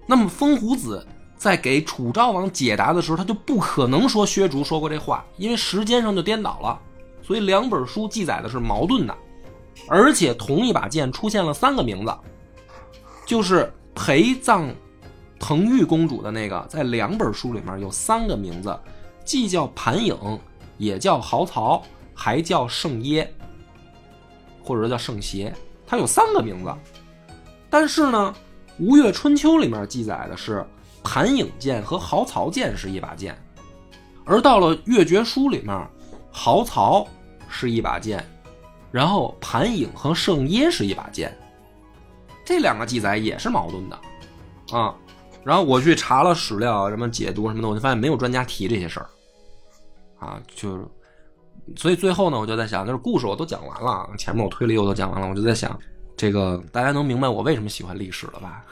[0.06, 1.04] 那么风胡子
[1.36, 6.78] 在给楚昭王解答的时候，他就不可能说薛竹说过这话，因为时间上就颠倒了，
[7.22, 9.16] 所以两本书记载的是矛盾的，
[9.88, 12.14] 而且同一把剑出现了三个名字，
[13.26, 14.68] 就是陪葬
[15.38, 18.78] 腾玉公主的那个，在两本书里面有三个名字，
[19.24, 20.16] 既叫盘影，
[20.78, 21.82] 也叫豪曹，
[22.14, 23.32] 还叫圣耶，
[24.62, 25.52] 或者说叫圣邪，
[25.86, 26.72] 它有三个名字。
[27.68, 28.34] 但是呢，
[28.78, 30.64] 《吴越春秋》里面记载的是
[31.02, 33.36] 盘影剑和豪曹剑是一把剑，
[34.24, 35.88] 而到了《越绝书》里面，
[36.30, 37.06] 豪曹
[37.48, 38.24] 是一把剑，
[38.90, 41.36] 然后盘影和圣耶是一把剑，
[42.44, 43.98] 这两个记载也是矛盾的
[44.70, 44.94] 啊。
[45.44, 49.08] 然后我去查了史料，什么解读什么的，我就发现没有专家提这些事儿，
[50.18, 50.88] 啊，就，
[51.74, 55.76] 所以最后呢，我就在想，就是故事我都讲完了，前面我推理我都讲完了，我就在想，
[56.16, 58.64] 这个大家能明白我为什么喜欢历史了吧？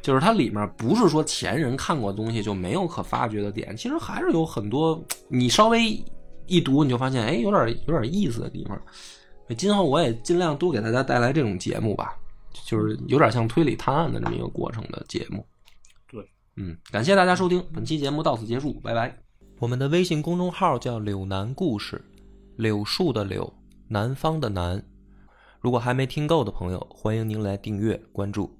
[0.00, 4.98] 就是它里面不是说前人看过的东西就没有可发掘的点，其实还是有很多，
[5.28, 6.02] 你稍微
[6.46, 8.80] 一读你就发现，哎，有点有点意思的地方。
[9.58, 12.16] 今后我也尽量多给大家带来这种节目吧，
[12.64, 15.46] 就是有点像推理探案的这么一个过程的节目。
[16.10, 19.16] 对嗯，感谢大家收听，本期节目到此结束，拜拜。
[19.60, 22.04] 我们的微信公众号叫“柳南故事”，
[22.56, 23.52] 柳树的柳，
[23.88, 24.84] 南方的南。
[25.60, 28.57] 如果还没听够的朋友，欢迎您来订阅关注。